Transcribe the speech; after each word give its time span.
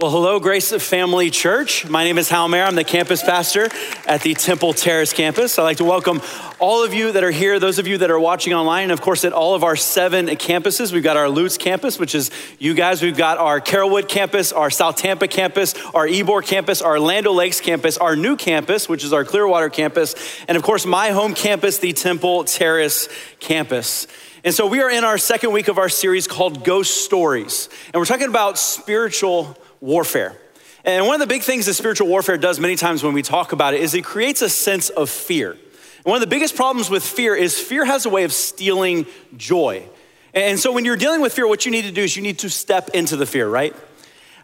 Well, 0.00 0.12
hello, 0.12 0.38
Grace 0.38 0.70
Family 0.70 1.28
Church. 1.28 1.84
My 1.84 2.04
name 2.04 2.18
is 2.18 2.28
Hal 2.28 2.46
Mayer. 2.46 2.62
I'm 2.62 2.76
the 2.76 2.84
campus 2.84 3.20
pastor 3.20 3.68
at 4.06 4.20
the 4.20 4.34
Temple 4.34 4.72
Terrace 4.72 5.12
campus. 5.12 5.58
I'd 5.58 5.64
like 5.64 5.78
to 5.78 5.84
welcome 5.84 6.22
all 6.60 6.84
of 6.84 6.94
you 6.94 7.10
that 7.10 7.24
are 7.24 7.32
here, 7.32 7.58
those 7.58 7.80
of 7.80 7.88
you 7.88 7.98
that 7.98 8.08
are 8.08 8.20
watching 8.20 8.54
online, 8.54 8.84
and 8.84 8.92
of 8.92 9.00
course, 9.00 9.24
at 9.24 9.32
all 9.32 9.56
of 9.56 9.64
our 9.64 9.74
seven 9.74 10.28
campuses. 10.28 10.92
We've 10.92 11.02
got 11.02 11.16
our 11.16 11.28
Lutz 11.28 11.58
campus, 11.58 11.98
which 11.98 12.14
is 12.14 12.30
you 12.60 12.74
guys. 12.74 13.02
We've 13.02 13.16
got 13.16 13.38
our 13.38 13.60
Carrollwood 13.60 14.08
campus, 14.08 14.52
our 14.52 14.70
South 14.70 14.94
Tampa 14.94 15.26
campus, 15.26 15.74
our 15.86 16.06
Ybor 16.06 16.46
campus, 16.46 16.80
our 16.80 17.00
Land 17.00 17.26
O' 17.26 17.32
Lakes 17.32 17.60
campus, 17.60 17.98
our 17.98 18.14
new 18.14 18.36
campus, 18.36 18.88
which 18.88 19.02
is 19.02 19.12
our 19.12 19.24
Clearwater 19.24 19.68
campus, 19.68 20.14
and 20.46 20.56
of 20.56 20.62
course, 20.62 20.86
my 20.86 21.10
home 21.10 21.34
campus, 21.34 21.78
the 21.78 21.92
Temple 21.92 22.44
Terrace 22.44 23.08
campus. 23.40 24.06
And 24.44 24.54
so 24.54 24.68
we 24.68 24.80
are 24.80 24.90
in 24.90 25.02
our 25.02 25.18
second 25.18 25.50
week 25.50 25.66
of 25.66 25.76
our 25.76 25.88
series 25.88 26.28
called 26.28 26.62
Ghost 26.62 27.04
Stories, 27.04 27.68
and 27.86 28.00
we're 28.00 28.04
talking 28.04 28.28
about 28.28 28.58
spiritual 28.58 29.58
warfare. 29.80 30.36
And 30.84 31.06
one 31.06 31.14
of 31.14 31.20
the 31.20 31.32
big 31.32 31.42
things 31.42 31.66
that 31.66 31.74
spiritual 31.74 32.08
warfare 32.08 32.38
does 32.38 32.60
many 32.60 32.76
times 32.76 33.02
when 33.02 33.12
we 33.12 33.22
talk 33.22 33.52
about 33.52 33.74
it 33.74 33.80
is 33.80 33.94
it 33.94 34.04
creates 34.04 34.42
a 34.42 34.48
sense 34.48 34.88
of 34.88 35.10
fear. 35.10 35.50
And 35.50 36.04
one 36.04 36.16
of 36.16 36.20
the 36.20 36.28
biggest 36.28 36.56
problems 36.56 36.88
with 36.88 37.04
fear 37.04 37.34
is 37.34 37.58
fear 37.58 37.84
has 37.84 38.06
a 38.06 38.08
way 38.08 38.24
of 38.24 38.32
stealing 38.32 39.06
joy. 39.36 39.86
And 40.34 40.58
so 40.58 40.72
when 40.72 40.84
you're 40.84 40.96
dealing 40.96 41.20
with 41.20 41.32
fear, 41.32 41.46
what 41.46 41.66
you 41.66 41.72
need 41.72 41.82
to 41.82 41.92
do 41.92 42.02
is 42.02 42.16
you 42.16 42.22
need 42.22 42.38
to 42.40 42.50
step 42.50 42.90
into 42.94 43.16
the 43.16 43.26
fear, 43.26 43.48
right? 43.48 43.74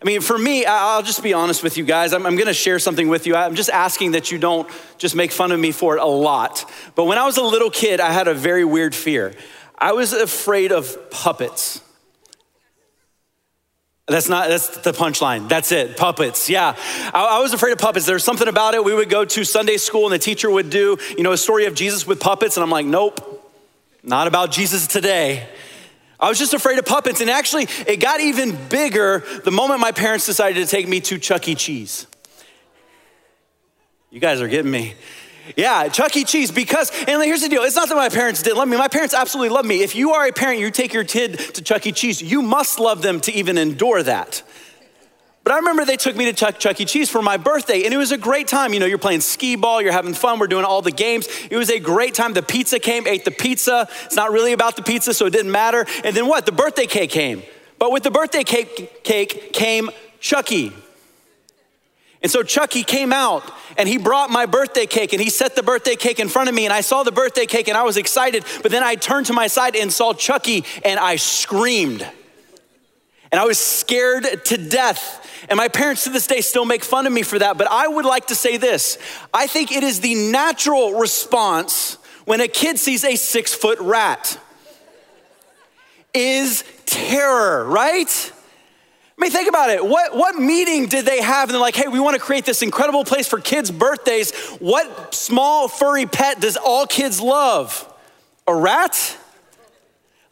I 0.02 0.04
mean, 0.04 0.20
for 0.20 0.36
me, 0.36 0.66
I'll 0.66 1.02
just 1.02 1.22
be 1.22 1.32
honest 1.32 1.62
with 1.62 1.78
you 1.78 1.84
guys. 1.84 2.12
I'm, 2.12 2.26
I'm 2.26 2.34
going 2.34 2.46
to 2.46 2.52
share 2.52 2.78
something 2.78 3.08
with 3.08 3.26
you. 3.26 3.36
I'm 3.36 3.54
just 3.54 3.70
asking 3.70 4.12
that 4.12 4.30
you 4.30 4.38
don't 4.38 4.68
just 4.98 5.14
make 5.14 5.32
fun 5.32 5.50
of 5.50 5.58
me 5.58 5.72
for 5.72 5.96
it 5.96 6.02
a 6.02 6.06
lot. 6.06 6.70
But 6.94 7.04
when 7.04 7.16
I 7.16 7.24
was 7.24 7.38
a 7.38 7.42
little 7.42 7.70
kid, 7.70 8.00
I 8.00 8.12
had 8.12 8.28
a 8.28 8.34
very 8.34 8.66
weird 8.66 8.94
fear. 8.94 9.34
I 9.78 9.92
was 9.92 10.12
afraid 10.12 10.72
of 10.72 11.10
puppets. 11.10 11.80
That's 14.06 14.28
not, 14.28 14.48
that's 14.48 14.68
the 14.68 14.92
punchline. 14.92 15.48
That's 15.48 15.72
it. 15.72 15.96
Puppets. 15.96 16.50
Yeah. 16.50 16.76
I, 17.14 17.38
I, 17.38 17.40
was 17.40 17.54
afraid 17.54 17.72
of 17.72 17.78
puppets. 17.78 18.04
There's 18.04 18.22
something 18.22 18.48
about 18.48 18.74
it. 18.74 18.84
We 18.84 18.94
would 18.94 19.08
go 19.08 19.24
to 19.24 19.44
Sunday 19.44 19.78
school 19.78 20.04
and 20.04 20.12
the 20.12 20.18
teacher 20.18 20.50
would 20.50 20.68
do, 20.68 20.98
you 21.16 21.22
know, 21.22 21.32
a 21.32 21.38
story 21.38 21.64
of 21.64 21.74
Jesus 21.74 22.06
with 22.06 22.20
puppets. 22.20 22.58
And 22.58 22.64
I'm 22.64 22.70
like, 22.70 22.84
nope, 22.84 23.42
not 24.02 24.26
about 24.26 24.50
Jesus 24.50 24.86
today. 24.86 25.48
I 26.20 26.28
was 26.28 26.38
just 26.38 26.52
afraid 26.52 26.78
of 26.78 26.84
puppets. 26.84 27.22
And 27.22 27.30
actually, 27.30 27.66
it 27.86 27.98
got 27.98 28.20
even 28.20 28.56
bigger 28.68 29.24
the 29.42 29.50
moment 29.50 29.80
my 29.80 29.92
parents 29.92 30.26
decided 30.26 30.62
to 30.62 30.70
take 30.70 30.86
me 30.86 31.00
to 31.00 31.18
Chuck 31.18 31.48
E. 31.48 31.54
Cheese. 31.54 32.06
You 34.10 34.20
guys 34.20 34.42
are 34.42 34.48
getting 34.48 34.70
me. 34.70 34.94
Yeah, 35.56 35.88
Chuck 35.88 36.16
E. 36.16 36.24
Cheese, 36.24 36.50
because, 36.50 36.90
and 37.06 37.22
here's 37.22 37.42
the 37.42 37.48
deal 37.48 37.62
it's 37.62 37.76
not 37.76 37.88
that 37.88 37.96
my 37.96 38.08
parents 38.08 38.42
didn't 38.42 38.58
love 38.58 38.68
me. 38.68 38.76
My 38.76 38.88
parents 38.88 39.14
absolutely 39.14 39.54
love 39.54 39.64
me. 39.64 39.82
If 39.82 39.94
you 39.94 40.12
are 40.12 40.26
a 40.26 40.32
parent, 40.32 40.60
you 40.60 40.70
take 40.70 40.92
your 40.92 41.04
kid 41.04 41.38
to 41.38 41.62
Chuck 41.62 41.86
E. 41.86 41.92
Cheese, 41.92 42.22
you 42.22 42.42
must 42.42 42.78
love 42.80 43.02
them 43.02 43.20
to 43.20 43.32
even 43.32 43.58
endure 43.58 44.02
that. 44.02 44.42
But 45.44 45.52
I 45.52 45.56
remember 45.56 45.84
they 45.84 45.98
took 45.98 46.16
me 46.16 46.24
to 46.24 46.32
Chuck, 46.32 46.58
Chuck 46.58 46.80
E. 46.80 46.86
Cheese 46.86 47.10
for 47.10 47.20
my 47.20 47.36
birthday, 47.36 47.84
and 47.84 47.92
it 47.92 47.98
was 47.98 48.12
a 48.12 48.16
great 48.16 48.48
time. 48.48 48.72
You 48.72 48.80
know, 48.80 48.86
you're 48.86 48.96
playing 48.96 49.20
skee 49.20 49.56
ball, 49.56 49.82
you're 49.82 49.92
having 49.92 50.14
fun, 50.14 50.38
we're 50.38 50.46
doing 50.46 50.64
all 50.64 50.80
the 50.80 50.90
games. 50.90 51.28
It 51.50 51.58
was 51.58 51.68
a 51.68 51.78
great 51.78 52.14
time. 52.14 52.32
The 52.32 52.42
pizza 52.42 52.78
came, 52.78 53.06
ate 53.06 53.26
the 53.26 53.30
pizza. 53.30 53.86
It's 54.06 54.16
not 54.16 54.32
really 54.32 54.54
about 54.54 54.76
the 54.76 54.82
pizza, 54.82 55.12
so 55.12 55.26
it 55.26 55.30
didn't 55.30 55.52
matter. 55.52 55.84
And 56.02 56.16
then 56.16 56.26
what? 56.26 56.46
The 56.46 56.52
birthday 56.52 56.86
cake 56.86 57.10
came. 57.10 57.42
But 57.78 57.92
with 57.92 58.02
the 58.02 58.10
birthday 58.10 58.44
cake, 58.44 59.04
cake 59.04 59.52
came 59.52 59.90
Chucky. 60.18 60.72
And 62.24 62.32
so 62.32 62.42
Chucky 62.42 62.84
came 62.84 63.12
out 63.12 63.52
and 63.76 63.86
he 63.86 63.98
brought 63.98 64.30
my 64.30 64.46
birthday 64.46 64.86
cake 64.86 65.12
and 65.12 65.20
he 65.20 65.28
set 65.28 65.54
the 65.54 65.62
birthday 65.62 65.94
cake 65.94 66.18
in 66.18 66.30
front 66.30 66.48
of 66.48 66.54
me 66.54 66.64
and 66.64 66.72
I 66.72 66.80
saw 66.80 67.02
the 67.02 67.12
birthday 67.12 67.44
cake 67.44 67.68
and 67.68 67.76
I 67.76 67.82
was 67.82 67.98
excited. 67.98 68.46
But 68.62 68.70
then 68.70 68.82
I 68.82 68.94
turned 68.94 69.26
to 69.26 69.34
my 69.34 69.46
side 69.46 69.76
and 69.76 69.92
saw 69.92 70.14
Chucky 70.14 70.64
and 70.86 70.98
I 70.98 71.16
screamed. 71.16 72.00
And 73.30 73.38
I 73.38 73.44
was 73.44 73.58
scared 73.58 74.24
to 74.46 74.56
death. 74.56 75.20
And 75.50 75.58
my 75.58 75.68
parents 75.68 76.04
to 76.04 76.10
this 76.10 76.26
day 76.26 76.40
still 76.40 76.64
make 76.64 76.82
fun 76.82 77.06
of 77.06 77.12
me 77.12 77.20
for 77.20 77.38
that. 77.38 77.58
But 77.58 77.70
I 77.70 77.88
would 77.88 78.06
like 78.06 78.28
to 78.28 78.34
say 78.34 78.56
this 78.56 78.96
I 79.34 79.46
think 79.46 79.70
it 79.70 79.82
is 79.82 80.00
the 80.00 80.14
natural 80.14 80.94
response 80.94 81.98
when 82.24 82.40
a 82.40 82.48
kid 82.48 82.78
sees 82.78 83.04
a 83.04 83.16
six 83.16 83.52
foot 83.52 83.78
rat 83.80 84.40
is 86.14 86.64
terror, 86.86 87.66
right? 87.66 88.32
I 89.16 89.22
mean, 89.22 89.30
think 89.30 89.48
about 89.48 89.70
it. 89.70 89.84
What, 89.84 90.16
what 90.16 90.34
meeting 90.34 90.86
did 90.86 91.06
they 91.06 91.22
have? 91.22 91.48
And 91.48 91.54
they're 91.54 91.60
like, 91.60 91.76
hey, 91.76 91.86
we 91.86 92.00
want 92.00 92.14
to 92.14 92.20
create 92.20 92.44
this 92.44 92.62
incredible 92.62 93.04
place 93.04 93.28
for 93.28 93.38
kids' 93.38 93.70
birthdays. 93.70 94.32
What 94.58 95.14
small 95.14 95.68
furry 95.68 96.06
pet 96.06 96.40
does 96.40 96.56
all 96.56 96.84
kids 96.86 97.20
love? 97.20 97.92
A 98.48 98.54
rat? 98.54 99.16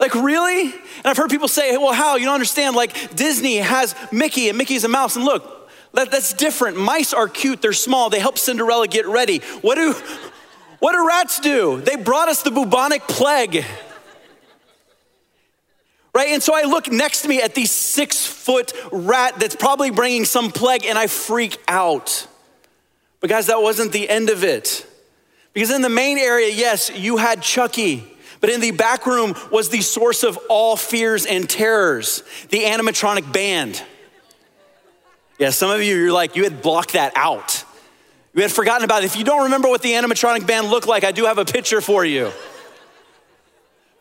Like, 0.00 0.14
really? 0.16 0.64
And 0.64 1.06
I've 1.06 1.16
heard 1.16 1.30
people 1.30 1.46
say, 1.46 1.76
well, 1.76 1.92
how? 1.92 2.16
You 2.16 2.24
don't 2.24 2.34
understand. 2.34 2.74
Like, 2.74 3.14
Disney 3.14 3.58
has 3.58 3.94
Mickey, 4.10 4.48
and 4.48 4.58
Mickey's 4.58 4.82
a 4.82 4.88
mouse. 4.88 5.14
And 5.14 5.24
look, 5.24 5.70
that, 5.92 6.10
that's 6.10 6.32
different. 6.32 6.76
Mice 6.76 7.14
are 7.14 7.28
cute, 7.28 7.62
they're 7.62 7.72
small, 7.72 8.10
they 8.10 8.18
help 8.18 8.36
Cinderella 8.36 8.88
get 8.88 9.06
ready. 9.06 9.38
What 9.60 9.76
do, 9.76 9.94
what 10.80 10.92
do 10.92 11.06
rats 11.06 11.38
do? 11.38 11.80
They 11.80 11.94
brought 11.94 12.28
us 12.28 12.42
the 12.42 12.50
bubonic 12.50 13.02
plague 13.02 13.64
right? 16.14 16.28
And 16.28 16.42
so 16.42 16.54
I 16.54 16.62
look 16.62 16.90
next 16.90 17.22
to 17.22 17.28
me 17.28 17.40
at 17.40 17.54
the 17.54 17.64
six 17.64 18.26
foot 18.26 18.72
rat 18.90 19.38
that's 19.38 19.56
probably 19.56 19.90
bringing 19.90 20.24
some 20.24 20.50
plague 20.50 20.84
and 20.84 20.98
I 20.98 21.06
freak 21.06 21.58
out. 21.68 22.26
But 23.20 23.30
guys, 23.30 23.46
that 23.46 23.62
wasn't 23.62 23.92
the 23.92 24.08
end 24.08 24.30
of 24.30 24.44
it. 24.44 24.86
Because 25.52 25.70
in 25.70 25.82
the 25.82 25.88
main 25.88 26.18
area, 26.18 26.52
yes, 26.52 26.90
you 26.94 27.18
had 27.18 27.42
Chucky. 27.42 28.08
But 28.40 28.50
in 28.50 28.60
the 28.60 28.72
back 28.72 29.06
room 29.06 29.34
was 29.52 29.68
the 29.68 29.80
source 29.80 30.24
of 30.24 30.38
all 30.48 30.76
fears 30.76 31.26
and 31.26 31.48
terrors 31.48 32.24
the 32.48 32.64
animatronic 32.64 33.32
band. 33.32 33.82
Yeah, 35.38 35.50
some 35.50 35.70
of 35.70 35.82
you, 35.82 35.96
you're 35.96 36.12
like, 36.12 36.36
you 36.36 36.44
had 36.44 36.62
blocked 36.62 36.94
that 36.94 37.12
out. 37.16 37.64
You 38.34 38.42
had 38.42 38.50
forgotten 38.50 38.84
about 38.84 39.02
it. 39.02 39.06
If 39.06 39.16
you 39.16 39.24
don't 39.24 39.44
remember 39.44 39.68
what 39.68 39.82
the 39.82 39.92
animatronic 39.92 40.46
band 40.46 40.68
looked 40.68 40.86
like, 40.86 41.04
I 41.04 41.12
do 41.12 41.26
have 41.26 41.38
a 41.38 41.44
picture 41.44 41.80
for 41.80 42.04
you. 42.04 42.32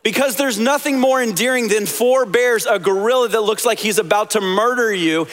Because 0.02 0.36
there's 0.36 0.58
nothing 0.58 0.98
more 0.98 1.22
endearing 1.22 1.68
than 1.68 1.86
four 1.86 2.26
bears, 2.26 2.66
a 2.66 2.78
gorilla 2.78 3.28
that 3.28 3.42
looks 3.42 3.64
like 3.64 3.78
he's 3.78 3.98
about 3.98 4.30
to 4.30 4.40
murder 4.40 4.92
you, 4.92 5.28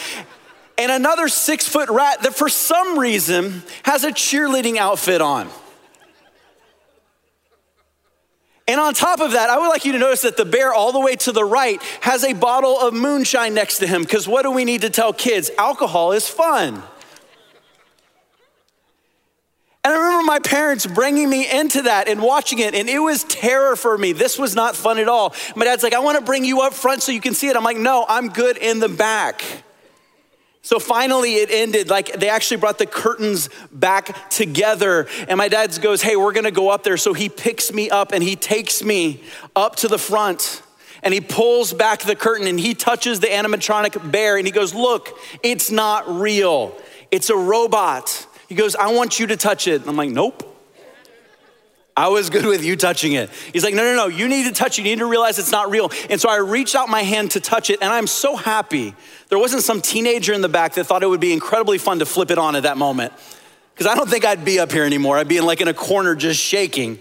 and 0.78 0.92
another 0.92 1.28
six 1.28 1.68
foot 1.68 1.90
rat 1.90 2.22
that 2.22 2.36
for 2.36 2.48
some 2.50 2.98
reason 2.98 3.64
has 3.84 4.04
a 4.04 4.12
cheerleading 4.12 4.78
outfit 4.78 5.22
on. 5.22 5.50
And 8.68 8.80
on 8.80 8.94
top 8.94 9.20
of 9.20 9.32
that, 9.32 9.50
I 9.50 9.58
would 9.58 9.68
like 9.68 9.84
you 9.84 9.94
to 9.94 9.98
notice 9.98 10.22
that 10.22 10.38
the 10.38 10.46
bear 10.46 10.72
all 10.72 10.92
the 10.92 11.00
way 11.00 11.16
to 11.16 11.32
the 11.32 11.44
right 11.44 11.82
has 12.02 12.24
a 12.24 12.34
bottle 12.34 12.80
of 12.80 12.94
moonshine 12.94 13.56
next 13.56 13.80
to 13.80 13.88
him, 13.88 14.04
because 14.04 14.28
what 14.28 14.44
do 14.44 14.52
we 14.52 14.64
need 14.64 14.82
to 14.82 14.92
tell 14.92 15.12
kids? 15.12 15.50
Alcohol 15.58 16.12
is 16.12 16.30
fun. 16.30 16.84
And 19.90 19.98
I 19.98 20.02
remember 20.02 20.28
my 20.28 20.38
parents 20.38 20.86
bringing 20.86 21.28
me 21.28 21.50
into 21.50 21.82
that 21.82 22.08
and 22.08 22.22
watching 22.22 22.60
it, 22.60 22.76
and 22.76 22.88
it 22.88 23.00
was 23.00 23.24
terror 23.24 23.76
for 23.76 23.98
me. 23.98 24.12
This 24.12 24.38
was 24.38 24.54
not 24.54 24.76
fun 24.76 25.00
at 25.00 25.08
all. 25.08 25.34
My 25.56 25.66
dad's 25.66 25.82
like, 25.82 25.96
I 25.96 26.00
want 26.00 26.20
to 26.20 26.24
bring 26.24 26.46
you 26.46 26.62
up 26.62 26.76
front 26.76 27.02
so 27.02 27.12
you 27.12 27.20
can 27.20 27.34
see 27.34 27.48
it. 27.48 27.56
I'm 27.56 27.64
like, 27.64 27.78
no, 27.78 28.06
I'm 28.08 28.30
good 28.30 28.58
in 28.58 28.78
the 28.78 28.88
back. 28.88 29.44
So 30.62 30.78
finally, 30.78 31.38
it 31.38 31.50
ended. 31.50 31.90
Like 31.90 32.20
they 32.20 32.30
actually 32.30 32.58
brought 32.58 32.78
the 32.78 32.86
curtains 32.86 33.50
back 33.72 34.30
together. 34.30 35.08
And 35.28 35.40
my 35.40 35.48
dad 35.48 35.76
goes, 35.82 36.04
Hey, 36.04 36.16
we're 36.16 36.34
gonna 36.34 36.52
go 36.52 36.70
up 36.70 36.84
there. 36.84 36.98
So 36.98 37.14
he 37.14 37.28
picks 37.28 37.74
me 37.74 37.90
up 37.90 38.12
and 38.12 38.22
he 38.22 38.36
takes 38.36 38.84
me 38.84 39.24
up 39.56 39.78
to 39.78 39.88
the 39.88 39.98
front 39.98 40.62
and 41.02 41.16
he 41.16 41.22
pulls 41.22 41.74
back 41.74 42.02
the 42.02 42.16
curtain 42.16 42.46
and 42.46 42.60
he 42.60 42.76
touches 42.76 43.22
the 43.22 43.28
animatronic 43.28 44.12
bear 44.12 44.38
and 44.38 44.46
he 44.46 44.52
goes, 44.52 44.76
Look, 44.76 45.18
it's 45.42 45.72
not 45.72 46.08
real, 46.08 46.78
it's 47.10 47.32
a 47.32 47.36
robot. 47.36 48.28
He 48.50 48.56
goes, 48.56 48.76
I 48.76 48.92
want 48.92 49.20
you 49.20 49.28
to 49.28 49.38
touch 49.38 49.68
it. 49.68 49.88
I'm 49.88 49.96
like, 49.96 50.10
nope. 50.10 50.44
I 51.96 52.08
was 52.08 52.30
good 52.30 52.46
with 52.46 52.64
you 52.64 52.76
touching 52.76 53.14
it. 53.14 53.30
He's 53.54 53.64
like, 53.64 53.74
no, 53.74 53.84
no, 53.84 53.96
no, 53.96 54.08
you 54.08 54.28
need 54.28 54.46
to 54.46 54.54
touch 54.54 54.80
it. 54.80 54.84
You 54.84 54.92
need 54.92 55.00
to 55.00 55.06
realize 55.06 55.38
it's 55.38 55.52
not 55.52 55.70
real. 55.70 55.92
And 56.10 56.20
so 56.20 56.30
I 56.30 56.38
reached 56.38 56.74
out 56.74 56.90
my 56.90 57.04
hand 57.04 57.32
to 57.32 57.40
touch 57.40 57.70
it, 57.70 57.80
and 57.82 57.92
I'm 57.92 58.08
so 58.08 58.36
happy 58.36 58.96
there 59.28 59.38
wasn't 59.38 59.64
some 59.64 59.82
teenager 59.82 60.34
in 60.34 60.42
the 60.42 60.50
back 60.50 60.74
that 60.74 60.86
thought 60.86 61.04
it 61.04 61.08
would 61.08 61.20
be 61.20 61.34
incredibly 61.34 61.78
fun 61.78 62.00
to 62.00 62.06
flip 62.06 62.32
it 62.32 62.38
on 62.38 62.56
at 62.56 62.64
that 62.64 62.78
moment. 62.78 63.14
Because 63.74 63.86
I 63.86 63.96
don't 63.96 64.10
think 64.10 64.26
I'd 64.26 64.44
be 64.44 64.60
up 64.60 64.72
here 64.72 64.84
anymore. 64.84 65.18
I'd 65.18 65.28
be 65.28 65.38
in 65.38 65.46
like 65.46 65.62
in 65.62 65.68
a 65.68 65.74
corner 65.74 66.16
just 66.16 66.40
shaking. 66.40 67.00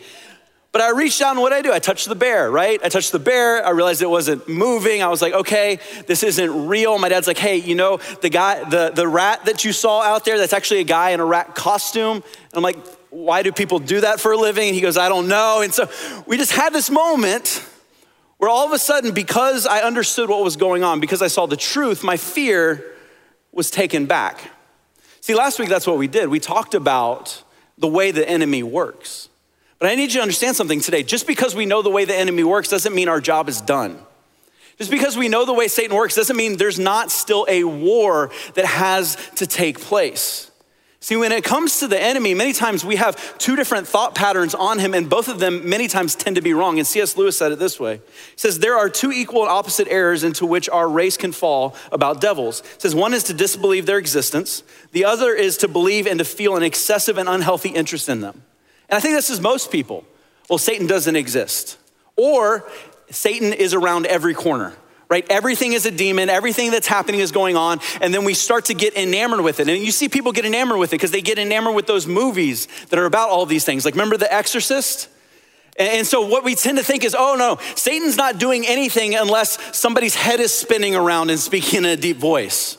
But 0.79 0.85
I 0.85 0.91
reached 0.91 1.21
out 1.21 1.33
and 1.33 1.41
what 1.41 1.53
I 1.53 1.61
do? 1.61 1.73
I 1.73 1.81
touched 1.81 2.09
the 2.09 2.15
bear, 2.15 2.49
right? 2.53 2.81
I 2.85 2.89
touched 2.89 3.11
the 3.11 3.19
bear. 3.19 3.67
I 3.67 3.71
realized 3.71 4.01
it 4.01 4.09
wasn't 4.09 4.49
moving. 4.49 5.03
I 5.03 5.09
was 5.09 5.21
like, 5.21 5.33
okay, 5.33 5.81
this 6.07 6.23
isn't 6.23 6.69
real. 6.69 6.97
My 7.01 7.09
dad's 7.09 7.27
like, 7.27 7.37
hey, 7.37 7.57
you 7.57 7.75
know, 7.75 7.97
the 8.21 8.29
guy, 8.29 8.63
the, 8.63 8.91
the 8.95 9.09
rat 9.09 9.45
that 9.47 9.65
you 9.65 9.73
saw 9.73 10.03
out 10.03 10.25
there, 10.25 10.39
that's 10.39 10.53
actually 10.53 10.79
a 10.79 10.85
guy 10.85 11.11
in 11.11 11.19
a 11.19 11.25
rat 11.25 11.57
costume. 11.57 12.19
And 12.19 12.55
I'm 12.55 12.63
like, 12.63 12.79
why 13.11 13.43
do 13.43 13.51
people 13.51 13.81
do 13.81 14.03
that 14.03 14.21
for 14.21 14.31
a 14.31 14.37
living? 14.37 14.69
And 14.69 14.75
he 14.77 14.81
goes, 14.81 14.97
I 14.97 15.09
don't 15.09 15.27
know. 15.27 15.63
And 15.63 15.75
so 15.75 15.91
we 16.29 16.37
just 16.37 16.53
had 16.53 16.73
this 16.73 16.91
moment 16.91 17.61
where 18.37 18.49
all 18.49 18.65
of 18.65 18.73
a 18.73 18.79
sudden, 18.79 19.13
because 19.13 19.67
I 19.67 19.81
understood 19.81 20.31
what 20.31 20.45
was 20.45 20.55
going 20.55 20.85
on, 20.85 21.01
because 21.01 21.23
I 21.23 21.27
saw 21.27 21.47
the 21.47 21.57
truth, 21.57 22.05
my 22.05 22.17
fear 22.17 22.95
was 23.51 23.69
taken 23.73 24.07
back. 24.07 24.49
See, 25.23 25.35
last 25.35 25.59
week 25.59 25.71
that's 25.71 25.89
what 25.89 25.99
we 25.99 26.07
did. 26.07 26.29
We 26.29 26.39
talked 26.39 26.77
about 26.77 27.43
the 27.79 27.89
way 27.89 28.13
the 28.13 28.29
enemy 28.31 28.63
works. 28.63 29.28
But 29.79 29.91
I 29.91 29.95
need 29.95 30.13
you 30.13 30.19
to 30.19 30.23
understand 30.23 30.57
something 30.57 30.81
today. 30.81 31.03
Just 31.03 31.27
because 31.27 31.55
we 31.55 31.67
know 31.67 31.83
the 31.83 31.91
way 31.91 32.05
the 32.05 32.17
enemy 32.17 32.45
works 32.45 32.69
doesn't 32.69 32.95
mean 32.95 33.09
our 33.09 33.21
job 33.21 33.49
is 33.49 33.61
done. 33.61 33.99
Just 34.77 34.91
because 34.91 35.17
we 35.17 35.29
know 35.29 35.45
the 35.45 35.53
way 35.53 35.69
Satan 35.69 35.97
works 35.97 36.15
doesn't 36.15 36.37
mean 36.37 36.57
there's 36.57 36.79
not 36.79 37.11
still 37.11 37.47
a 37.49 37.65
war 37.65 38.31
that 38.55 38.65
has 38.65 39.17
to 39.37 39.47
take 39.47 39.81
place. 39.81 40.51
See, 41.01 41.17
when 41.17 41.31
it 41.31 41.45
comes 41.45 41.79
to 41.79 41.87
the 41.87 42.01
enemy, 42.01 42.35
many 42.35 42.53
times 42.53 42.85
we 42.85 42.97
have 42.97 43.39
two 43.39 43.55
different 43.55 43.87
thought 43.87 44.17
patterns 44.17 44.55
on 44.55 44.81
him, 44.81 44.95
and 44.95 45.09
both 45.09 45.29
of 45.29 45.39
them 45.39 45.69
many 45.69 45.87
times 45.87 46.17
tend 46.17 46.37
to 46.37 46.43
be 46.43 46.55
wrong. 46.55 46.79
And 46.79 46.87
C.S. 46.87 47.17
Lewis 47.17 47.39
said 47.39 47.53
it 47.53 47.61
this 47.61 47.79
way 47.79 47.97
He 47.97 48.37
says, 48.37 48.59
There 48.59 48.77
are 48.77 48.89
two 48.89 49.13
equal 49.13 49.43
and 49.43 49.51
opposite 49.51 49.87
errors 49.89 50.25
into 50.25 50.45
which 50.45 50.69
our 50.69 50.89
race 50.89 51.17
can 51.17 51.31
fall 51.31 51.77
about 51.93 52.21
devils. 52.21 52.61
He 52.61 52.81
says, 52.81 52.97
One 52.97 53.15
is 53.15 53.23
to 53.25 53.35
disbelieve 53.35 53.87
their 53.87 53.99
existence, 53.99 54.65
the 54.91 55.05
other 55.05 55.35
is 55.35 55.57
to 55.59 55.69
believe 55.69 56.09
and 56.09 56.19
to 56.19 56.25
feel 56.25 56.57
an 56.57 56.65
excessive 56.65 57.17
and 57.17 57.29
unhealthy 57.29 57.71
interest 57.71 58.09
in 58.09 58.21
them. 58.21 58.43
And 58.88 58.96
I 58.96 59.00
think 59.00 59.14
this 59.14 59.31
is 59.31 59.40
most 59.40 59.70
people. 59.70 60.05
Well, 60.49 60.58
Satan 60.58 60.87
doesn't 60.87 61.17
exist, 61.17 61.79
or 62.17 62.69
Satan 63.11 63.52
is 63.52 63.75
around 63.75 64.06
every 64.06 64.35
corner 64.35 64.75
right? 65.08 65.26
Everything 65.31 65.73
is 65.73 65.87
a 65.87 65.90
demon, 65.90 66.29
everything 66.29 66.70
that's 66.70 66.87
happening 66.87 67.20
is 67.20 67.32
going 67.32 67.56
on, 67.56 67.81
and 68.00 68.12
then 68.12 68.25
we 68.25 68.35
start 68.35 68.67
to 68.67 68.75
get 68.75 68.94
enamored 68.96 69.40
with 69.40 69.61
it. 69.61 69.69
And 69.69 69.82
you 69.82 69.90
see 69.90 70.08
people 70.08 70.32
get 70.32 70.44
enamored 70.44 70.79
with 70.79 70.90
it 70.93 70.96
because 70.96 71.11
they 71.11 71.23
get 71.23 71.38
enamored 71.38 71.75
with 71.75 71.87
those 71.87 72.06
movies 72.06 72.69
that 72.90 72.99
are 72.99 73.06
about 73.06 73.31
all 73.31 73.46
these 73.46 73.64
things. 73.64 73.85
Like, 73.85 73.94
remember 73.94 74.17
The 74.17 74.32
Exorcist? 74.32 75.08
And 75.79 76.06
so, 76.06 76.26
what 76.26 76.44
we 76.44 76.56
tend 76.56 76.76
to 76.79 76.84
think 76.84 77.05
is, 77.05 77.14
oh 77.19 77.37
no, 77.38 77.58
Satan's 77.76 78.17
not 78.17 78.38
doing 78.38 78.67
anything 78.67 79.14
unless 79.14 79.76
somebody's 79.76 80.14
head 80.14 80.41
is 80.41 80.52
spinning 80.52 80.96
around 80.96 81.31
and 81.31 81.38
speaking 81.38 81.79
in 81.79 81.87
a 81.87 81.96
deep 81.96 82.17
voice. 82.17 82.76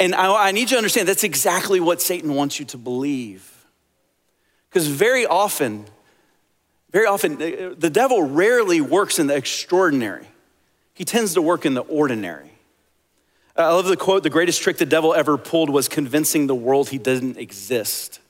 And 0.00 0.14
I, 0.14 0.48
I 0.48 0.52
need 0.52 0.62
you 0.62 0.68
to 0.68 0.76
understand 0.78 1.06
that's 1.06 1.22
exactly 1.22 1.78
what 1.78 2.02
Satan 2.02 2.34
wants 2.34 2.58
you 2.58 2.66
to 2.66 2.78
believe. 2.78 3.51
Because 4.72 4.88
very 4.88 5.26
often, 5.26 5.84
very 6.92 7.04
often, 7.04 7.36
the 7.36 7.90
devil 7.90 8.22
rarely 8.22 8.80
works 8.80 9.18
in 9.18 9.26
the 9.26 9.36
extraordinary. 9.36 10.26
He 10.94 11.04
tends 11.04 11.34
to 11.34 11.42
work 11.42 11.66
in 11.66 11.74
the 11.74 11.82
ordinary. 11.82 12.52
I 13.54 13.68
love 13.68 13.84
the 13.84 13.98
quote 13.98 14.22
the 14.22 14.30
greatest 14.30 14.62
trick 14.62 14.78
the 14.78 14.86
devil 14.86 15.12
ever 15.12 15.36
pulled 15.36 15.68
was 15.68 15.88
convincing 15.88 16.46
the 16.46 16.54
world 16.54 16.88
he 16.88 16.96
didn't 16.96 17.36
exist. 17.36 18.20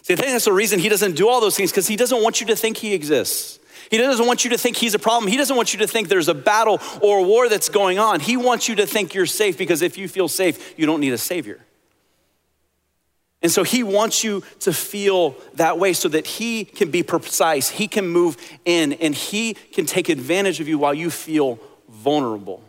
See, 0.00 0.14
I 0.14 0.16
think 0.16 0.28
that's 0.28 0.46
the 0.46 0.52
reason 0.52 0.78
he 0.78 0.88
doesn't 0.88 1.14
do 1.14 1.28
all 1.28 1.42
those 1.42 1.56
things 1.56 1.70
because 1.70 1.86
he 1.86 1.96
doesn't 1.96 2.22
want 2.22 2.40
you 2.40 2.46
to 2.46 2.56
think 2.56 2.78
he 2.78 2.94
exists. 2.94 3.58
He 3.90 3.98
doesn't 3.98 4.26
want 4.26 4.44
you 4.44 4.50
to 4.50 4.58
think 4.58 4.76
he's 4.76 4.94
a 4.94 4.98
problem. 4.98 5.30
He 5.30 5.36
doesn't 5.36 5.56
want 5.56 5.74
you 5.74 5.80
to 5.80 5.86
think 5.86 6.08
there's 6.08 6.28
a 6.28 6.34
battle 6.34 6.80
or 7.02 7.18
a 7.18 7.22
war 7.22 7.50
that's 7.50 7.68
going 7.68 7.98
on. 7.98 8.20
He 8.20 8.38
wants 8.38 8.66
you 8.66 8.76
to 8.76 8.86
think 8.86 9.12
you're 9.12 9.26
safe 9.26 9.58
because 9.58 9.82
if 9.82 9.98
you 9.98 10.08
feel 10.08 10.28
safe, 10.28 10.78
you 10.78 10.86
don't 10.86 11.00
need 11.00 11.12
a 11.12 11.18
savior. 11.18 11.60
And 13.46 13.52
so 13.52 13.62
he 13.62 13.84
wants 13.84 14.24
you 14.24 14.42
to 14.58 14.72
feel 14.72 15.36
that 15.54 15.78
way 15.78 15.92
so 15.92 16.08
that 16.08 16.26
he 16.26 16.64
can 16.64 16.90
be 16.90 17.04
precise, 17.04 17.68
he 17.68 17.86
can 17.86 18.08
move 18.08 18.36
in, 18.64 18.94
and 18.94 19.14
he 19.14 19.54
can 19.54 19.86
take 19.86 20.08
advantage 20.08 20.58
of 20.58 20.66
you 20.66 20.80
while 20.80 20.92
you 20.92 21.10
feel 21.10 21.60
vulnerable. 21.88 22.60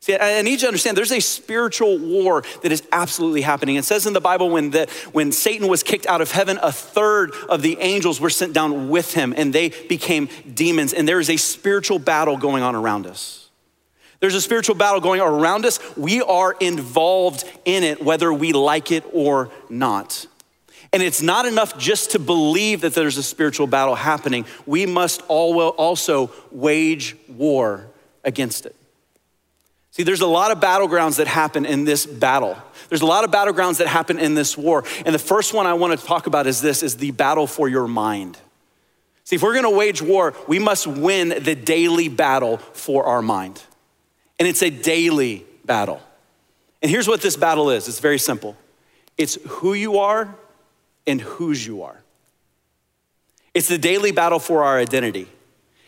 See, 0.00 0.16
I 0.16 0.40
need 0.40 0.52
you 0.52 0.58
to 0.60 0.66
understand 0.68 0.96
there's 0.96 1.12
a 1.12 1.20
spiritual 1.20 1.98
war 1.98 2.42
that 2.62 2.72
is 2.72 2.82
absolutely 2.90 3.42
happening. 3.42 3.76
It 3.76 3.84
says 3.84 4.06
in 4.06 4.14
the 4.14 4.20
Bible 4.22 4.48
when, 4.48 4.70
the, 4.70 4.88
when 5.12 5.30
Satan 5.30 5.68
was 5.68 5.82
kicked 5.82 6.06
out 6.06 6.22
of 6.22 6.32
heaven, 6.32 6.58
a 6.62 6.72
third 6.72 7.32
of 7.50 7.60
the 7.60 7.76
angels 7.78 8.18
were 8.18 8.30
sent 8.30 8.54
down 8.54 8.88
with 8.88 9.12
him 9.12 9.34
and 9.36 9.52
they 9.52 9.68
became 9.90 10.30
demons. 10.54 10.94
And 10.94 11.06
there 11.06 11.20
is 11.20 11.28
a 11.28 11.36
spiritual 11.36 11.98
battle 11.98 12.38
going 12.38 12.62
on 12.62 12.74
around 12.74 13.06
us. 13.06 13.37
There's 14.20 14.34
a 14.34 14.40
spiritual 14.40 14.74
battle 14.74 15.00
going 15.00 15.20
around 15.20 15.64
us. 15.64 15.78
We 15.96 16.22
are 16.22 16.56
involved 16.60 17.44
in 17.64 17.84
it, 17.84 18.02
whether 18.02 18.32
we 18.32 18.52
like 18.52 18.90
it 18.90 19.04
or 19.12 19.50
not. 19.68 20.26
And 20.92 21.02
it's 21.02 21.22
not 21.22 21.46
enough 21.46 21.78
just 21.78 22.12
to 22.12 22.18
believe 22.18 22.80
that 22.80 22.94
there's 22.94 23.18
a 23.18 23.22
spiritual 23.22 23.66
battle 23.66 23.94
happening. 23.94 24.46
We 24.66 24.86
must 24.86 25.20
also 25.28 26.32
wage 26.50 27.16
war 27.28 27.86
against 28.24 28.66
it. 28.66 28.74
See, 29.90 30.02
there's 30.02 30.20
a 30.20 30.26
lot 30.26 30.50
of 30.50 30.60
battlegrounds 30.60 31.16
that 31.16 31.26
happen 31.26 31.66
in 31.66 31.84
this 31.84 32.06
battle. 32.06 32.56
There's 32.88 33.02
a 33.02 33.06
lot 33.06 33.24
of 33.24 33.30
battlegrounds 33.30 33.78
that 33.78 33.86
happen 33.86 34.18
in 34.18 34.34
this 34.34 34.56
war. 34.56 34.84
And 35.04 35.14
the 35.14 35.18
first 35.18 35.52
one 35.52 35.66
I 35.66 35.74
want 35.74 35.98
to 35.98 36.06
talk 36.06 36.26
about 36.26 36.46
is 36.46 36.60
this 36.60 36.82
is 36.82 36.96
the 36.96 37.10
battle 37.10 37.46
for 37.46 37.68
your 37.68 37.88
mind. 37.88 38.38
See, 39.24 39.36
if 39.36 39.42
we're 39.42 39.52
going 39.52 39.64
to 39.64 39.76
wage 39.76 40.00
war, 40.00 40.34
we 40.46 40.58
must 40.58 40.86
win 40.86 41.28
the 41.28 41.54
daily 41.54 42.08
battle 42.08 42.58
for 42.58 43.04
our 43.04 43.20
mind. 43.20 43.62
And 44.38 44.46
it's 44.46 44.62
a 44.62 44.70
daily 44.70 45.44
battle. 45.64 46.00
And 46.82 46.90
here's 46.90 47.08
what 47.08 47.20
this 47.20 47.36
battle 47.36 47.70
is. 47.70 47.88
It's 47.88 48.00
very 48.00 48.18
simple. 48.18 48.56
It's 49.16 49.36
who 49.46 49.74
you 49.74 49.98
are 49.98 50.34
and 51.06 51.20
whose 51.20 51.66
you 51.66 51.82
are. 51.82 52.00
It's 53.54 53.68
the 53.68 53.78
daily 53.78 54.12
battle 54.12 54.38
for 54.38 54.62
our 54.62 54.78
identity. 54.78 55.28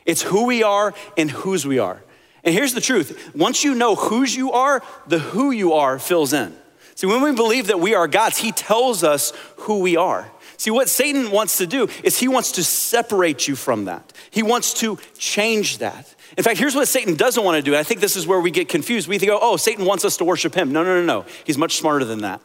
It's 0.05 0.23
who 0.23 0.47
we 0.47 0.63
are 0.63 0.95
and 1.17 1.31
whose 1.31 1.67
we 1.67 1.79
are. 1.79 2.03
And 2.43 2.55
here's 2.55 2.75
the 2.75 2.81
truth 2.81 3.33
once 3.35 3.63
you 3.63 3.75
know 3.75 3.95
whose 3.95 4.35
you 4.35 4.53
are, 4.53 4.83
the 5.07 5.19
who 5.19 5.51
you 5.51 5.75
are 5.75 5.99
fills 5.99 6.33
in. 6.33 6.57
See, 6.97 7.07
when 7.07 7.23
we 7.23 7.33
believe 7.33 7.69
that 7.69 7.81
we 7.81 7.95
are 7.95 8.09
God's, 8.09 8.39
He 8.39 8.51
tells 8.51 9.05
us 9.05 9.33
who 9.57 9.81
we 9.81 9.97
are. 9.97 10.31
See, 10.61 10.71
what 10.71 10.91
Satan 10.91 11.31
wants 11.31 11.57
to 11.57 11.67
do 11.67 11.89
is 12.05 12.19
he 12.19 12.29
wants 12.29 12.53
to 12.53 12.63
separate 12.63 13.49
you 13.49 13.57
from 13.57 13.87
that. 13.87 14.13
He 14.31 14.43
wants 14.43 14.75
to 14.75 14.99
change 15.17 15.79
that. 15.79 16.15
In 16.41 16.45
fact, 16.45 16.59
here's 16.59 16.75
what 16.75 16.89
Satan 16.89 17.17
doesn't 17.17 17.45
want 17.45 17.57
to 17.57 17.63
do. 17.63 17.77
I 17.77 17.83
think 17.83 18.01
this 18.01 18.17
is 18.17 18.27
where 18.27 18.41
we 18.41 18.51
get 18.51 18.67
confused. 18.67 19.09
We 19.09 19.19
think, 19.19 19.31
oh, 19.35 19.59
Satan 19.59 19.85
wants 19.85 20.07
us 20.07 20.17
to 20.17 20.25
worship 20.25 20.55
him. 20.55 20.73
No, 20.73 20.83
no, 20.83 20.99
no, 20.99 21.05
no. 21.05 21.27
He's 21.45 21.59
much 21.59 21.77
smarter 21.77 22.07
than 22.07 22.23
that. 22.23 22.41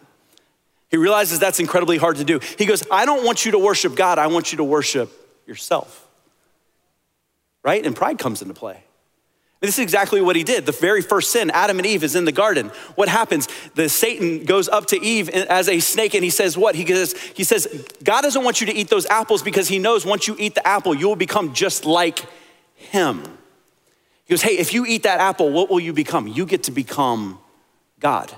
He 0.91 0.97
realizes 0.97 1.39
that's 1.39 1.61
incredibly 1.61 1.95
hard 1.95 2.17
to 2.17 2.25
do. 2.25 2.41
He 2.57 2.65
goes, 2.65 2.83
I 2.91 3.05
don't 3.05 3.25
want 3.25 3.45
you 3.45 3.53
to 3.53 3.57
worship 3.57 3.95
God, 3.95 4.19
I 4.19 4.27
want 4.27 4.51
you 4.51 4.57
to 4.57 4.65
worship 4.65 5.09
yourself. 5.47 6.09
Right? 7.63 7.85
And 7.85 7.95
pride 7.95 8.19
comes 8.19 8.41
into 8.41 8.53
play. 8.53 8.83
This 9.61 9.75
is 9.75 9.79
exactly 9.79 10.19
what 10.19 10.35
he 10.35 10.43
did. 10.43 10.65
The 10.65 10.73
very 10.73 11.01
first 11.01 11.31
sin, 11.31 11.49
Adam 11.51 11.77
and 11.77 11.85
Eve, 11.85 12.03
is 12.03 12.17
in 12.17 12.25
the 12.25 12.33
garden. 12.33 12.71
What 12.95 13.07
happens? 13.07 13.47
The 13.75 13.87
Satan 13.87 14.43
goes 14.43 14.67
up 14.67 14.87
to 14.87 15.01
Eve 15.01 15.29
as 15.29 15.69
a 15.69 15.79
snake 15.79 16.15
and 16.15 16.23
he 16.25 16.31
says, 16.31 16.57
What? 16.57 16.75
He 16.75 16.85
says, 16.85 17.13
he 17.33 17.45
says, 17.45 17.87
God 18.03 18.23
doesn't 18.23 18.43
want 18.43 18.59
you 18.59 18.67
to 18.67 18.73
eat 18.73 18.89
those 18.89 19.05
apples 19.05 19.41
because 19.41 19.69
he 19.69 19.79
knows 19.79 20.05
once 20.05 20.27
you 20.27 20.35
eat 20.37 20.53
the 20.53 20.67
apple, 20.67 20.93
you 20.93 21.07
will 21.07 21.15
become 21.15 21.53
just 21.53 21.85
like 21.85 22.25
him. 22.73 23.23
He 24.25 24.33
goes, 24.33 24.41
Hey, 24.41 24.57
if 24.57 24.73
you 24.73 24.85
eat 24.85 25.03
that 25.03 25.19
apple, 25.19 25.51
what 25.51 25.69
will 25.69 25.79
you 25.79 25.93
become? 25.93 26.27
You 26.27 26.45
get 26.45 26.63
to 26.63 26.71
become 26.71 27.39
God. 27.99 28.31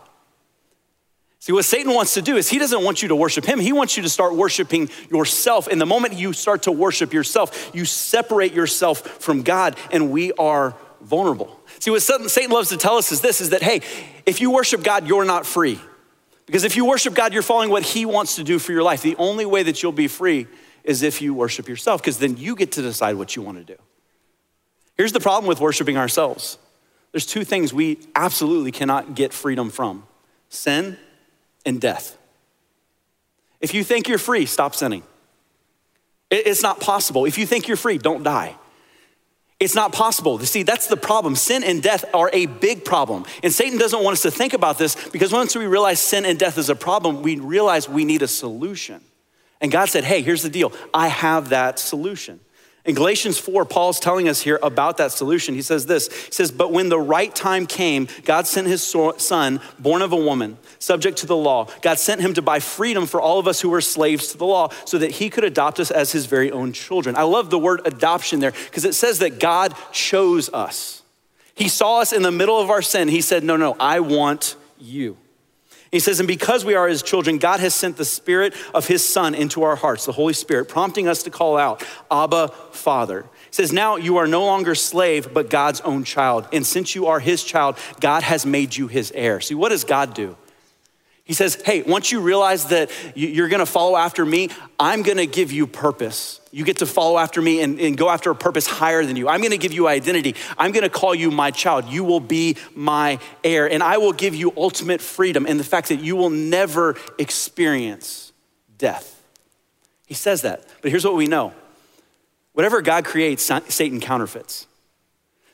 See, 1.40 1.54
what 1.54 1.64
Satan 1.64 1.94
wants 1.94 2.16
to 2.16 2.22
do 2.22 2.36
is 2.36 2.50
he 2.50 2.60
doesn't 2.60 2.84
want 2.84 3.02
you 3.02 3.08
to 3.08 3.16
worship 3.16 3.46
him. 3.46 3.60
He 3.60 3.72
wants 3.72 3.96
you 3.96 4.04
to 4.04 4.10
start 4.10 4.36
worshiping 4.36 4.90
yourself. 5.10 5.68
And 5.68 5.80
the 5.80 5.86
moment 5.86 6.16
you 6.16 6.34
start 6.34 6.64
to 6.64 6.74
worship 6.74 7.14
yourself, 7.14 7.72
you 7.74 7.86
separate 7.86 8.54
yourself 8.54 9.00
from 9.00 9.44
God, 9.44 9.78
and 9.92 10.12
we 10.12 10.34
are 10.34 10.76
vulnerable. 11.00 11.58
See, 11.80 11.90
what 11.90 12.02
Satan 12.02 12.52
loves 12.52 12.70
to 12.70 12.78
tell 12.78 12.98
us 12.98 13.14
is 13.14 13.22
this 13.22 13.40
is 13.40 13.52
that, 13.52 13.62
hey, 13.62 13.82
if 14.26 14.42
you 14.42 14.52
worship 14.52 14.84
God, 14.84 15.08
you're 15.08 15.24
not 15.24 15.46
free. 15.46 15.80
Because 16.48 16.66
if 16.66 16.76
you 16.76 16.86
worship 16.86 17.14
God, 17.14 17.34
you're 17.34 17.42
following 17.42 17.70
what 17.70 17.84
He 17.84 18.06
wants 18.06 18.36
to 18.36 18.44
do 18.44 18.60
for 18.60 18.74
your 18.74 18.84
life. 18.84 19.02
The 19.02 19.16
only 19.18 19.46
way 19.46 19.64
that 19.64 19.82
you'll 19.82 19.92
be 19.94 20.08
free 20.10 20.48
is 20.84 21.02
if 21.02 21.22
you 21.22 21.34
worship 21.34 21.70
yourself, 21.70 22.02
because 22.02 22.18
then 22.18 22.36
you 22.36 22.56
get 22.56 22.74
to 22.74 22.82
decide 22.82 23.16
what 23.16 23.36
you 23.36 23.42
want 23.42 23.58
to 23.58 23.76
do. 23.76 23.82
Here's 24.98 25.12
the 25.12 25.20
problem 25.20 25.48
with 25.48 25.60
worshiping 25.60 25.98
ourselves 25.98 26.58
there's 27.12 27.26
two 27.26 27.44
things 27.44 27.74
we 27.74 28.00
absolutely 28.16 28.72
cannot 28.72 29.16
get 29.16 29.34
freedom 29.34 29.70
from 29.70 30.04
sin 30.50 30.98
and 31.66 31.82
death. 31.82 32.18
If 33.60 33.74
you 33.74 33.84
think 33.84 34.08
you're 34.08 34.18
free, 34.18 34.46
stop 34.46 34.76
sinning. 34.76 35.04
It's 36.30 36.62
not 36.62 36.80
possible. 36.80 37.26
If 37.26 37.38
you 37.38 37.46
think 37.46 37.68
you're 37.68 37.78
free, 37.78 37.98
don't 37.98 38.24
die. 38.24 38.56
It's 39.60 39.74
not 39.74 39.92
possible. 39.92 40.38
See, 40.40 40.62
that's 40.62 40.88
the 40.88 40.98
problem. 40.98 41.36
Sin 41.36 41.64
and 41.64 41.82
death 41.82 42.06
are 42.14 42.30
a 42.32 42.46
big 42.46 42.86
problem. 42.86 43.26
And 43.42 43.52
Satan 43.52 43.80
doesn't 43.80 44.04
want 44.04 44.14
us 44.14 44.22
to 44.22 44.32
think 44.32 44.54
about 44.54 44.78
this 44.78 44.96
because 45.10 45.34
once 45.34 45.56
we 45.56 45.66
realize 45.66 46.00
sin 46.00 46.26
and 46.26 46.38
death 46.38 46.58
is 46.60 46.70
a 46.70 46.76
problem, 46.76 47.24
we 47.24 47.40
realize 47.40 47.90
we 47.90 48.06
need 48.06 48.22
a 48.22 48.28
solution. 48.28 49.02
And 49.60 49.72
God 49.72 49.90
said, 49.90 50.04
hey, 50.04 50.22
here's 50.22 50.44
the 50.44 50.50
deal 50.50 50.72
I 50.94 51.08
have 51.08 51.50
that 51.50 51.80
solution. 51.80 52.40
In 52.88 52.96
Galatians 52.96 53.38
4, 53.38 53.66
Paul's 53.66 54.00
telling 54.00 54.30
us 54.30 54.40
here 54.40 54.58
about 54.64 54.96
that 54.98 55.12
solution. 55.12 55.54
He 55.54 55.62
says 55.62 55.86
this 55.86 56.08
He 56.08 56.32
says, 56.32 56.52
But 56.52 56.72
when 56.72 56.88
the 56.88 57.00
right 57.00 57.36
time 57.36 57.68
came, 57.68 58.08
God 58.24 58.48
sent 58.48 58.66
his 58.66 58.82
son, 58.82 59.60
born 59.78 60.02
of 60.02 60.14
a 60.14 60.18
woman, 60.18 60.58
subject 60.80 61.18
to 61.18 61.26
the 61.26 61.36
law. 61.36 61.68
God 61.82 62.00
sent 62.00 62.22
him 62.22 62.34
to 62.36 62.42
buy 62.42 62.60
freedom 62.60 63.06
for 63.06 63.20
all 63.20 63.40
of 63.40 63.48
us 63.48 63.60
who 63.60 63.70
were 63.70 63.82
slaves 63.82 64.30
to 64.30 64.38
the 64.38 64.46
law 64.46 64.70
so 64.86 64.98
that 65.00 65.12
he 65.12 65.30
could 65.30 65.44
adopt 65.44 65.82
us 65.82 65.92
as 65.92 66.14
his 66.14 66.28
very 66.28 66.50
own 66.50 66.72
children. 66.72 67.18
I 67.18 67.24
love 67.24 67.50
the 67.50 67.60
word 67.60 67.82
adoption 67.84 68.40
there 68.40 68.52
because 68.52 68.86
it 68.86 68.96
says 68.96 69.20
that 69.20 69.38
God 69.38 69.76
chose 69.92 70.50
us. 70.54 71.04
He 71.56 71.68
saw 71.68 72.00
us 72.00 72.14
in 72.14 72.22
the 72.22 72.32
middle 72.32 72.58
of 72.58 72.70
our 72.70 72.82
sin. 72.82 73.10
He 73.10 73.22
said, 73.22 73.44
No, 73.44 73.58
no, 73.58 73.76
I 73.82 74.00
want 74.00 74.56
you. 74.80 75.18
He 75.92 76.00
says, 76.00 76.20
and 76.20 76.28
because 76.28 76.66
we 76.66 76.76
are 76.76 76.88
his 76.88 77.02
children, 77.02 77.38
God 77.38 77.60
has 77.60 77.74
sent 77.74 77.98
the 77.98 78.06
spirit 78.06 78.54
of 78.74 78.88
his 78.88 79.08
son 79.08 79.34
into 79.34 79.64
our 79.64 79.76
hearts, 79.76 80.06
the 80.06 80.12
Holy 80.12 80.34
Spirit, 80.34 80.68
prompting 80.68 81.08
us 81.08 81.24
to 81.24 81.30
call 81.30 81.58
out, 81.58 81.84
Abba, 82.12 82.50
Father. 82.72 83.24
He 83.24 83.54
says, 83.54 83.72
now 83.72 83.96
you 83.96 84.18
are 84.18 84.28
no 84.28 84.46
longer 84.46 84.76
slave, 84.76 85.34
but 85.34 85.50
God's 85.50 85.82
own 85.82 86.04
child. 86.04 86.48
And 86.52 86.66
since 86.66 86.96
you 86.96 87.08
are 87.08 87.20
his 87.20 87.44
child, 87.44 87.78
God 88.00 88.24
has 88.24 88.46
made 88.46 88.76
you 88.76 88.88
his 88.88 89.12
heir. 89.16 89.40
See, 89.40 89.56
what 89.56 89.70
does 89.70 89.84
God 89.84 90.14
do? 90.14 90.36
He 91.28 91.34
says, 91.34 91.62
Hey, 91.66 91.82
once 91.82 92.10
you 92.10 92.22
realize 92.22 92.68
that 92.68 92.90
you're 93.14 93.50
gonna 93.50 93.66
follow 93.66 93.98
after 93.98 94.26
me, 94.26 94.50
I'm 94.80 95.02
gonna 95.04 95.26
give 95.26 95.52
you 95.52 95.68
purpose. 95.68 96.40
You 96.52 96.64
get 96.64 96.78
to 96.78 96.86
follow 96.86 97.18
after 97.18 97.42
me 97.42 97.62
and, 97.62 97.80
and, 97.82 97.98
go 97.98 98.10
after 98.10 98.32
a 98.32 98.36
purpose 98.36 98.66
higher 98.66 99.06
than 99.06 99.18
you. 99.18 99.28
I'm 99.28 99.42
gonna 99.42 99.58
give 99.58 99.74
you 99.74 99.90
identity. 99.90 100.36
I'm 100.58 100.72
gonna 100.72 100.90
call 100.90 101.14
you 101.14 101.30
my 101.30 101.52
child. 101.52 101.86
You 101.86 102.06
will 102.06 102.22
be 102.22 102.56
my 102.74 103.20
heir, 103.44 103.70
and 103.70 103.84
I 103.84 103.98
will 103.98 104.14
give 104.14 104.36
you 104.36 104.54
ultimate 104.56 105.02
freedom 105.02 105.46
and 105.46 105.60
the 105.60 105.66
fact 105.66 105.90
that 105.90 106.00
you 106.00 106.16
will 106.16 106.30
never 106.30 106.96
experience 107.20 108.32
death. 108.78 109.22
He 110.06 110.14
says 110.14 110.44
that. 110.44 110.66
But 110.82 110.92
here's 110.92 111.04
what 111.04 111.16
we 111.16 111.28
know 111.28 111.54
whatever 112.54 112.82
God 112.82 113.04
creates, 113.04 113.44
Satan 113.68 114.00
counterfeits. 114.00 114.66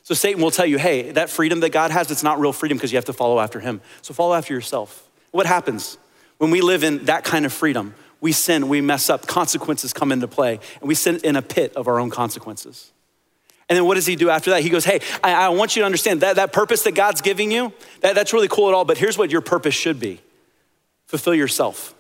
So 0.03 0.13
Satan 0.13 0.41
will 0.41 0.51
tell 0.51 0.67
you, 0.67 0.77
hey, 0.77 1.11
that 1.13 1.31
freedom 1.31 1.61
that 1.61 1.71
God 1.71 1.89
has, 1.89 2.11
it's 2.11 2.23
not 2.23 2.39
real 2.39 2.53
freedom 2.53 2.77
because 2.77 2.91
you 2.91 2.97
have 2.97 3.05
to 3.05 3.13
follow 3.13 3.39
after 3.39 3.59
him. 3.59 3.81
So 4.03 4.13
follow 4.13 4.35
after 4.35 4.53
yourself. 4.53 5.09
What 5.33 5.47
happens 5.47 5.97
when 6.37 6.51
we 6.51 6.61
live 6.61 6.83
in 6.83 7.05
that 7.05 7.23
kind 7.23 7.43
of 7.43 7.51
freedom? 7.51 7.95
We 8.21 8.31
sin, 8.31 8.69
we 8.69 8.81
mess 8.81 9.09
up, 9.09 9.27
consequences 9.27 9.91
come 9.91 10.11
into 10.11 10.27
play, 10.27 10.59
and 10.79 10.87
we 10.87 10.95
sit 10.95 11.23
in 11.23 11.35
a 11.35 11.41
pit 11.41 11.75
of 11.75 11.87
our 11.87 11.99
own 11.99 12.11
consequences. 12.11 12.91
And 13.67 13.75
then 13.75 13.85
what 13.85 13.95
does 13.95 14.05
he 14.05 14.15
do 14.15 14.29
after 14.29 14.51
that? 14.51 14.61
He 14.61 14.69
goes, 14.69 14.85
Hey, 14.85 14.99
I, 15.23 15.33
I 15.33 15.49
want 15.49 15.75
you 15.75 15.81
to 15.81 15.85
understand 15.87 16.21
that, 16.21 16.35
that 16.35 16.53
purpose 16.53 16.83
that 16.83 16.93
God's 16.93 17.21
giving 17.21 17.51
you, 17.51 17.73
that, 18.01 18.13
that's 18.13 18.31
really 18.31 18.47
cool 18.47 18.67
at 18.67 18.75
all, 18.75 18.85
but 18.85 18.99
here's 18.99 19.17
what 19.17 19.31
your 19.31 19.41
purpose 19.41 19.73
should 19.73 19.99
be 19.99 20.21
fulfill 21.07 21.33
yourself. 21.33 21.95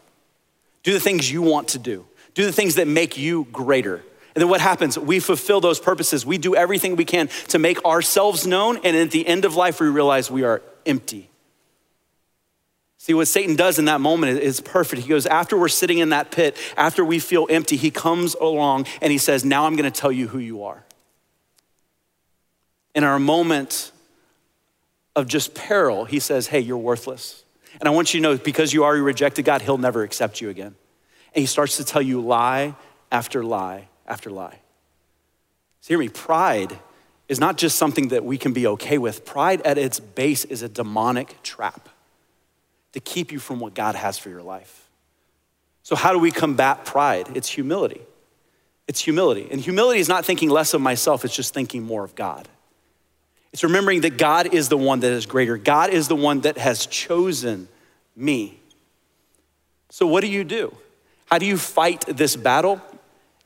Do 0.83 0.93
the 0.93 0.99
things 0.99 1.31
you 1.31 1.41
want 1.41 1.69
to 1.69 1.79
do, 1.79 2.05
do 2.35 2.45
the 2.45 2.51
things 2.51 2.75
that 2.75 2.87
make 2.87 3.17
you 3.17 3.47
greater. 3.51 3.95
And 4.35 4.41
then 4.41 4.49
what 4.49 4.61
happens? 4.61 4.97
We 4.97 5.19
fulfill 5.19 5.59
those 5.59 5.79
purposes. 5.79 6.25
We 6.25 6.37
do 6.37 6.55
everything 6.55 6.95
we 6.95 7.05
can 7.05 7.29
to 7.49 7.59
make 7.59 7.83
ourselves 7.83 8.47
known. 8.47 8.77
And 8.83 8.95
at 8.95 9.11
the 9.11 9.27
end 9.27 9.45
of 9.45 9.55
life, 9.55 9.79
we 9.79 9.87
realize 9.87 10.31
we 10.31 10.43
are 10.43 10.61
empty. 10.85 11.29
See, 13.03 13.13
what 13.13 13.27
Satan 13.27 13.57
does 13.57 13.79
in 13.79 13.85
that 13.85 13.99
moment 13.99 14.39
is 14.39 14.61
perfect. 14.61 15.01
He 15.01 15.09
goes, 15.09 15.25
after 15.25 15.57
we're 15.57 15.67
sitting 15.67 15.97
in 15.97 16.11
that 16.11 16.31
pit, 16.31 16.55
after 16.77 17.03
we 17.03 17.19
feel 17.19 17.45
empty, 17.49 17.75
he 17.75 17.91
comes 17.91 18.33
along 18.33 18.85
and 19.01 19.11
he 19.11 19.17
says, 19.17 19.43
Now 19.43 19.65
I'm 19.65 19.75
going 19.75 19.91
to 19.91 19.99
tell 19.99 20.09
you 20.09 20.29
who 20.29 20.39
you 20.39 20.63
are. 20.63 20.85
In 22.95 23.03
our 23.03 23.19
moment 23.19 23.91
of 25.17 25.27
just 25.27 25.53
peril, 25.53 26.05
he 26.05 26.17
says, 26.21 26.47
Hey, 26.47 26.61
you're 26.61 26.77
worthless. 26.77 27.43
And 27.81 27.89
I 27.89 27.91
want 27.91 28.13
you 28.13 28.21
to 28.21 28.23
know 28.23 28.37
because 28.37 28.71
you 28.71 28.85
already 28.85 29.01
rejected 29.01 29.43
God, 29.43 29.61
he'll 29.61 29.77
never 29.77 30.03
accept 30.03 30.39
you 30.39 30.47
again. 30.47 30.73
And 31.35 31.41
he 31.41 31.45
starts 31.45 31.75
to 31.75 31.83
tell 31.83 32.01
you 32.01 32.21
lie 32.21 32.73
after 33.11 33.43
lie 33.43 33.89
after 34.07 34.29
lie. 34.29 34.59
So 35.81 35.89
hear 35.89 35.99
me, 35.99 36.07
pride 36.07 36.79
is 37.27 37.37
not 37.37 37.57
just 37.57 37.77
something 37.77 38.07
that 38.07 38.23
we 38.23 38.37
can 38.37 38.53
be 38.53 38.65
okay 38.65 38.97
with, 38.97 39.25
pride 39.25 39.61
at 39.63 39.77
its 39.77 39.99
base 39.99 40.45
is 40.45 40.61
a 40.61 40.69
demonic 40.69 41.43
trap 41.43 41.89
to 42.93 42.99
keep 42.99 43.31
you 43.31 43.39
from 43.39 43.59
what 43.59 43.73
God 43.73 43.95
has 43.95 44.17
for 44.17 44.29
your 44.29 44.41
life. 44.41 44.89
So, 45.83 45.95
how 45.95 46.13
do 46.13 46.19
we 46.19 46.31
combat 46.31 46.85
pride? 46.85 47.29
It's 47.35 47.49
humility. 47.49 48.01
It's 48.87 48.99
humility. 48.99 49.47
And 49.51 49.59
humility 49.59 49.99
is 49.99 50.09
not 50.09 50.25
thinking 50.25 50.49
less 50.49 50.73
of 50.73 50.81
myself, 50.81 51.25
it's 51.25 51.35
just 51.35 51.53
thinking 51.53 51.83
more 51.83 52.03
of 52.03 52.15
God. 52.15 52.47
It's 53.51 53.63
remembering 53.63 54.01
that 54.01 54.17
God 54.17 54.53
is 54.53 54.69
the 54.69 54.77
one 54.77 55.01
that 55.01 55.11
is 55.11 55.25
greater, 55.25 55.57
God 55.57 55.89
is 55.89 56.07
the 56.07 56.15
one 56.15 56.41
that 56.41 56.57
has 56.57 56.85
chosen 56.85 57.67
me. 58.15 58.59
So, 59.89 60.07
what 60.07 60.21
do 60.21 60.27
you 60.27 60.43
do? 60.43 60.75
How 61.25 61.37
do 61.37 61.45
you 61.45 61.57
fight 61.57 62.05
this 62.07 62.35
battle? 62.35 62.81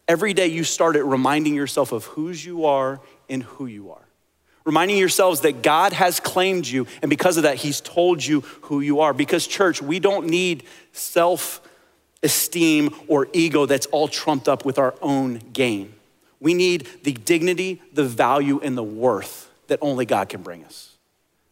Every 0.07 0.33
day 0.33 0.47
you 0.47 0.63
start 0.63 0.95
at 0.95 1.05
reminding 1.05 1.53
yourself 1.53 1.91
of 1.91 2.05
whose 2.05 2.45
you 2.45 2.65
are 2.65 3.01
and 3.29 3.43
who 3.43 3.65
you 3.65 3.91
are 3.91 4.06
reminding 4.67 4.97
yourselves 4.97 5.41
that 5.41 5.63
God 5.63 5.93
has 5.93 6.19
claimed 6.19 6.67
you, 6.67 6.85
and 7.01 7.09
because 7.09 7.37
of 7.37 7.43
that, 7.43 7.55
He's 7.55 7.81
told 7.81 8.23
you 8.23 8.41
who 8.63 8.81
you 8.81 8.99
are. 8.99 9.13
Because, 9.13 9.47
church, 9.47 9.81
we 9.81 9.99
don't 9.99 10.27
need 10.27 10.63
self 10.91 11.61
esteem 12.21 12.93
or 13.07 13.27
ego 13.31 13.65
that's 13.65 13.85
all 13.87 14.07
trumped 14.07 14.49
up 14.49 14.65
with 14.65 14.77
our 14.77 14.93
own 15.01 15.39
gain. 15.53 15.93
We 16.39 16.53
need 16.53 16.87
the 17.03 17.13
dignity, 17.13 17.81
the 17.93 18.03
value, 18.03 18.59
and 18.59 18.77
the 18.77 18.83
worth 18.83 19.49
that 19.67 19.79
only 19.81 20.05
God 20.05 20.29
can 20.29 20.43
bring 20.43 20.63
us, 20.65 20.97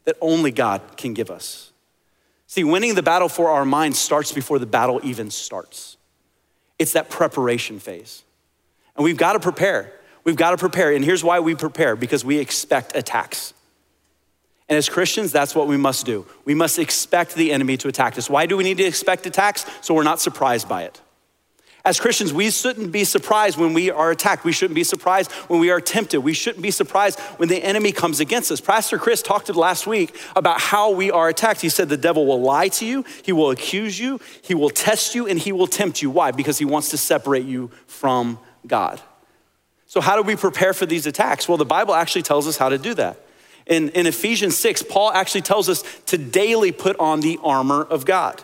that 0.04 0.18
only 0.22 0.52
God 0.52 0.82
can 0.98 1.14
give 1.14 1.32
us. 1.32 1.72
See, 2.48 2.64
winning 2.64 2.96
the 2.96 3.04
battle 3.04 3.30
for 3.30 3.50
our 3.50 3.66
minds 3.66 3.98
starts 3.98 4.32
before 4.32 4.60
the 4.60 4.66
battle 4.66 5.00
even 5.04 5.32
starts. 5.32 5.98
It's 6.78 6.94
that 6.94 7.10
preparation 7.10 7.80
phase. 7.80 8.24
And 8.96 9.04
we've 9.04 9.18
got 9.18 9.34
to 9.34 9.40
prepare. 9.40 9.94
We've 10.26 10.36
got 10.36 10.52
to 10.52 10.58
prepare. 10.58 10.92
And 10.92 11.06
here's 11.06 11.24
why 11.24 11.40
we 11.40 11.56
prepare 11.56 11.96
because 11.96 12.26
we 12.26 12.40
expect 12.40 12.96
attacks. 12.96 13.54
And 14.68 14.78
as 14.78 14.90
Christians, 14.90 15.32
that's 15.32 15.54
what 15.54 15.68
we 15.68 15.78
must 15.78 16.06
do. 16.06 16.26
We 16.44 16.56
must 16.56 16.80
expect 16.80 17.36
the 17.36 17.52
enemy 17.52 17.78
to 17.78 17.88
attack 17.88 18.18
us. 18.18 18.30
Why 18.30 18.48
do 18.48 18.58
we 18.58 18.64
need 18.64 18.78
to 18.78 18.84
expect 18.84 19.28
attacks? 19.28 19.66
So 19.82 19.94
we're 19.94 20.04
not 20.04 20.20
surprised 20.20 20.68
by 20.68 20.84
it. 20.84 21.00
As 21.86 22.00
Christians, 22.00 22.34
we 22.34 22.50
shouldn't 22.50 22.92
be 22.92 23.04
surprised 23.04 23.60
when 23.60 23.74
we 23.74 23.92
are 23.92 24.10
attacked. 24.10 24.44
We 24.44 24.54
shouldn't 24.54 24.74
be 24.74 24.84
surprised 24.84 25.32
when 25.50 25.60
we 25.60 25.70
are 25.70 25.80
tempted. 25.80 26.22
We 26.22 26.34
shouldn't 26.34 26.64
be 26.64 26.72
surprised 26.72 27.20
when 27.38 27.48
the 27.48 27.64
enemy 27.64 27.92
comes 27.92 28.20
against 28.20 28.52
us. 28.52 28.60
Pastor 28.60 28.98
Chris 28.98 29.22
talked 29.22 29.46
to 29.48 29.54
last 29.54 29.86
week 29.86 30.18
about 30.36 30.60
how 30.60 30.90
we 30.90 31.12
are 31.12 31.30
attacked. 31.30 31.62
He 31.62 31.70
said 31.70 31.88
the 31.88 31.96
devil 31.96 32.26
will 32.26 32.42
lie 32.42 32.70
to 32.70 32.88
you, 32.88 33.06
he 33.24 33.32
will 33.32 33.52
accuse 33.52 34.00
you, 34.00 34.20
he 34.42 34.56
will 34.56 34.72
test 34.72 35.14
you, 35.14 35.28
and 35.28 35.38
he 35.38 35.52
will 35.52 35.68
tempt 35.68 36.02
you. 36.02 36.10
Why? 36.10 36.32
Because 36.32 36.58
he 36.58 36.66
wants 36.66 36.90
to 36.90 36.98
separate 36.98 37.46
you 37.46 37.70
from 37.86 38.40
God. 38.66 39.00
So, 39.96 40.02
how 40.02 40.18
do 40.18 40.24
we 40.24 40.36
prepare 40.36 40.74
for 40.74 40.86
these 40.86 41.08
attacks? 41.08 41.48
Well, 41.48 41.58
the 41.58 41.64
Bible 41.64 41.94
actually 41.94 42.24
tells 42.24 42.50
us 42.50 42.58
how 42.58 42.68
to 42.68 42.78
do 42.78 42.94
that. 42.96 43.18
In, 43.66 43.88
in 43.92 44.08
Ephesians 44.08 44.58
6, 44.58 44.84
Paul 44.84 45.10
actually 45.14 45.44
tells 45.44 45.70
us 45.70 45.86
to 46.08 46.18
daily 46.18 46.74
put 46.74 47.00
on 47.00 47.22
the 47.22 47.40
armor 47.42 47.82
of 47.82 48.04
God. 48.04 48.44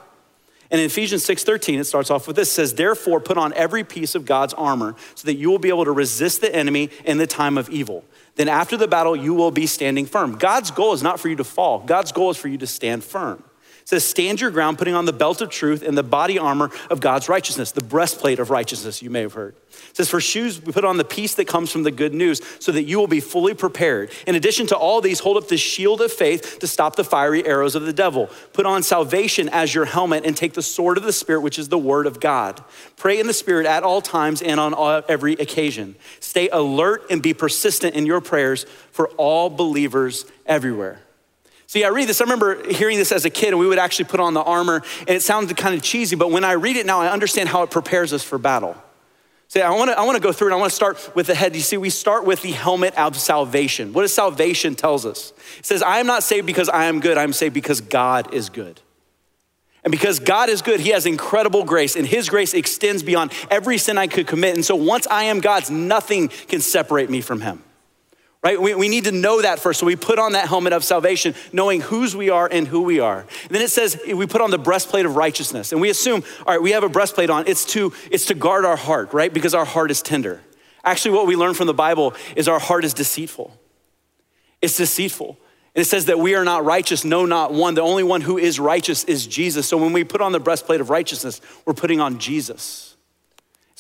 And 0.72 0.79
in 0.79 0.86
Ephesians 0.86 1.25
6:13, 1.25 1.77
it 1.77 1.84
starts 1.84 2.10
off 2.10 2.25
with 2.25 2.38
this: 2.38 2.50
says, 2.50 2.75
Therefore, 2.75 3.20
put 3.20 3.38
on 3.38 3.53
every 3.55 3.84
piece 3.84 4.15
of 4.15 4.24
God's 4.24 4.53
armor, 4.53 4.96
so 5.13 5.25
that 5.25 5.34
you 5.34 5.51
will 5.51 5.60
be 5.60 5.67
able 5.67 5.84
to 5.84 5.91
resist 5.91 6.39
the 6.39 6.55
enemy 6.55 6.89
in 7.03 7.17
the 7.17 7.27
time 7.27 7.58
of 7.58 7.70
evil. 7.70 8.05
Then 8.38 8.48
after 8.48 8.77
the 8.77 8.88
battle, 8.88 9.13
you 9.13 9.34
will 9.34 9.51
be 9.51 9.67
standing 9.67 10.05
firm. 10.05 10.38
God's 10.38 10.72
goal 10.72 10.93
is 10.93 11.03
not 11.03 11.20
for 11.20 11.27
you 11.27 11.36
to 11.36 11.43
fall, 11.43 11.79
God's 11.79 12.13
goal 12.13 12.29
is 12.29 12.38
for 12.38 12.48
you 12.48 12.58
to 12.60 12.67
stand 12.67 13.03
firm. 13.03 13.43
Says, 13.91 14.07
stand 14.07 14.39
your 14.39 14.51
ground, 14.51 14.77
putting 14.77 14.95
on 14.95 15.03
the 15.03 15.12
belt 15.12 15.41
of 15.41 15.50
truth 15.50 15.83
and 15.83 15.98
the 15.98 16.01
body 16.01 16.39
armor 16.39 16.71
of 16.89 17.01
God's 17.01 17.27
righteousness, 17.27 17.74
the 17.74 17.83
breastplate 17.83 18.39
of 18.39 18.50
righteousness, 18.50 19.01
you 19.01 19.10
may 19.10 19.19
have 19.19 19.33
heard. 19.33 19.53
It 19.89 19.98
says, 19.98 20.10
for 20.10 20.21
shoes, 20.21 20.62
we 20.62 20.71
put 20.71 20.86
on 20.86 20.95
the 20.95 21.03
peace 21.03 21.36
that 21.36 21.50
comes 21.50 21.74
from 21.74 21.83
the 21.83 21.91
good 21.91 22.13
news, 22.13 22.39
so 22.62 22.71
that 22.71 22.83
you 22.83 22.98
will 22.98 23.07
be 23.07 23.19
fully 23.19 23.53
prepared. 23.53 24.10
In 24.25 24.36
addition 24.36 24.65
to 24.67 24.77
all 24.77 25.01
these, 25.01 25.19
hold 25.19 25.36
up 25.36 25.50
the 25.50 25.57
shield 25.57 26.00
of 26.00 26.10
faith 26.10 26.60
to 26.60 26.67
stop 26.67 26.95
the 26.95 27.03
fiery 27.03 27.45
arrows 27.45 27.75
of 27.75 27.86
the 27.86 27.91
devil. 27.91 28.29
Put 28.53 28.65
on 28.65 28.81
salvation 28.81 29.50
as 29.50 29.75
your 29.75 29.83
helmet 29.83 30.25
and 30.25 30.38
take 30.38 30.53
the 30.53 30.62
sword 30.62 30.98
of 30.98 31.03
the 31.03 31.12
Spirit, 31.12 31.41
which 31.41 31.60
is 31.60 31.67
the 31.67 31.77
word 31.77 32.07
of 32.07 32.21
God. 32.21 32.63
Pray 32.95 33.19
in 33.19 33.27
the 33.27 33.33
Spirit 33.33 33.65
at 33.65 33.83
all 33.83 34.00
times 34.00 34.41
and 34.41 34.57
on 34.57 35.03
every 35.10 35.33
occasion. 35.33 35.98
Stay 36.21 36.48
alert 36.48 37.07
and 37.10 37.21
be 37.21 37.33
persistent 37.33 37.93
in 37.93 38.05
your 38.05 38.21
prayers 38.21 38.65
for 38.93 39.10
all 39.17 39.50
believers 39.50 40.24
everywhere. 40.45 41.01
See, 41.71 41.85
I 41.85 41.87
read 41.87 42.09
this. 42.09 42.19
I 42.19 42.25
remember 42.25 42.69
hearing 42.69 42.97
this 42.97 43.13
as 43.13 43.23
a 43.23 43.29
kid, 43.29 43.51
and 43.51 43.57
we 43.57 43.65
would 43.65 43.79
actually 43.79 44.03
put 44.03 44.19
on 44.19 44.33
the 44.33 44.43
armor, 44.43 44.83
and 44.99 45.11
it 45.11 45.21
sounded 45.21 45.55
kind 45.55 45.73
of 45.73 45.81
cheesy, 45.81 46.17
but 46.17 46.29
when 46.29 46.43
I 46.43 46.51
read 46.51 46.75
it 46.75 46.85
now, 46.85 46.99
I 46.99 47.07
understand 47.07 47.47
how 47.47 47.63
it 47.63 47.71
prepares 47.71 48.11
us 48.11 48.25
for 48.25 48.37
battle. 48.37 48.75
See, 49.47 49.61
I 49.61 49.69
wanna, 49.69 49.93
I 49.93 50.03
wanna 50.03 50.19
go 50.19 50.33
through 50.33 50.49
it. 50.49 50.53
I 50.53 50.57
wanna 50.57 50.69
start 50.69 51.15
with 51.15 51.27
the 51.27 51.33
head. 51.33 51.55
You 51.55 51.61
see, 51.61 51.77
we 51.77 51.89
start 51.89 52.25
with 52.25 52.41
the 52.41 52.51
helmet 52.51 52.93
of 52.97 53.15
salvation. 53.15 53.93
What 53.93 54.01
does 54.01 54.13
salvation 54.13 54.75
tells 54.75 55.05
us? 55.05 55.31
It 55.59 55.65
says, 55.65 55.81
I 55.81 55.99
am 55.99 56.07
not 56.07 56.23
saved 56.23 56.45
because 56.45 56.67
I 56.67 56.87
am 56.87 56.99
good, 56.99 57.17
I'm 57.17 57.31
saved 57.31 57.53
because 57.53 57.79
God 57.79 58.33
is 58.33 58.49
good. 58.49 58.81
And 59.85 59.91
because 59.91 60.19
God 60.19 60.49
is 60.49 60.61
good, 60.61 60.81
He 60.81 60.89
has 60.89 61.05
incredible 61.05 61.63
grace, 61.63 61.95
and 61.95 62.05
His 62.05 62.27
grace 62.27 62.53
extends 62.53 63.01
beyond 63.01 63.31
every 63.49 63.77
sin 63.77 63.97
I 63.97 64.07
could 64.07 64.27
commit. 64.27 64.55
And 64.55 64.65
so 64.65 64.75
once 64.75 65.07
I 65.07 65.23
am 65.23 65.39
God's, 65.39 65.71
nothing 65.71 66.27
can 66.27 66.59
separate 66.59 67.09
me 67.09 67.21
from 67.21 67.39
Him 67.39 67.63
right? 68.43 68.60
We, 68.60 68.74
we 68.74 68.89
need 68.89 69.05
to 69.05 69.12
know 69.12 69.41
that 69.41 69.60
first. 69.60 69.79
So 69.79 69.86
we 69.86 69.95
put 69.95 70.17
on 70.19 70.33
that 70.33 70.48
helmet 70.48 70.74
of 70.74 70.83
salvation, 70.83 71.36
knowing 71.53 71.81
whose 71.81 72.15
we 72.15 72.29
are 72.29 72.48
and 72.51 72.67
who 72.67 72.81
we 72.81 73.00
are. 73.00 73.19
And 73.19 73.50
then 73.50 73.62
it 73.62 73.69
says 73.69 74.00
we 74.07 74.25
put 74.25 74.41
on 74.41 74.51
the 74.51 74.57
breastplate 74.57 75.05
of 75.05 75.15
righteousness. 75.15 75.71
And 75.71 75.81
we 75.81 75.89
assume, 75.89 76.24
all 76.45 76.53
right, 76.53 76.62
we 76.62 76.71
have 76.71 76.83
a 76.83 76.89
breastplate 76.89 77.29
on. 77.29 77.48
It's 77.48 77.65
to, 77.67 77.93
it's 78.10 78.25
to 78.27 78.33
guard 78.33 78.65
our 78.65 78.77
heart, 78.77 79.13
right? 79.13 79.33
Because 79.33 79.53
our 79.53 79.65
heart 79.65 79.91
is 79.91 80.01
tender. 80.01 80.41
Actually, 80.83 81.12
what 81.12 81.27
we 81.27 81.36
learn 81.36 81.53
from 81.53 81.67
the 81.67 81.74
Bible 81.74 82.15
is 82.36 82.48
our 82.48 82.60
heart 82.60 82.83
is 82.83 82.93
deceitful. 82.93 83.55
It's 84.62 84.77
deceitful. 84.77 85.38
And 85.75 85.81
it 85.81 85.86
says 85.86 86.05
that 86.05 86.19
we 86.19 86.36
are 86.36 86.43
not 86.43 86.65
righteous, 86.65 87.05
no, 87.05 87.25
not 87.25 87.53
one. 87.53 87.75
The 87.75 87.81
only 87.81 88.03
one 88.03 88.21
who 88.21 88.38
is 88.38 88.60
righteous 88.60 89.03
is 89.05 89.25
Jesus. 89.25 89.67
So 89.67 89.77
when 89.77 89.93
we 89.93 90.03
put 90.03 90.19
on 90.19 90.31
the 90.31 90.39
breastplate 90.39 90.81
of 90.81 90.89
righteousness, 90.89 91.39
we're 91.65 91.74
putting 91.74 92.01
on 92.01 92.17
Jesus. 92.19 92.90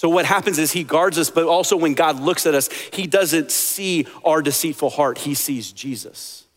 So, 0.01 0.09
what 0.09 0.25
happens 0.25 0.57
is 0.57 0.71
he 0.71 0.83
guards 0.83 1.19
us, 1.19 1.29
but 1.29 1.45
also 1.45 1.77
when 1.77 1.93
God 1.93 2.19
looks 2.19 2.47
at 2.47 2.55
us, 2.55 2.71
he 2.91 3.05
doesn't 3.05 3.51
see 3.51 4.07
our 4.25 4.41
deceitful 4.41 4.89
heart, 4.89 5.19
he 5.19 5.35
sees 5.35 5.71
Jesus. 5.71 6.47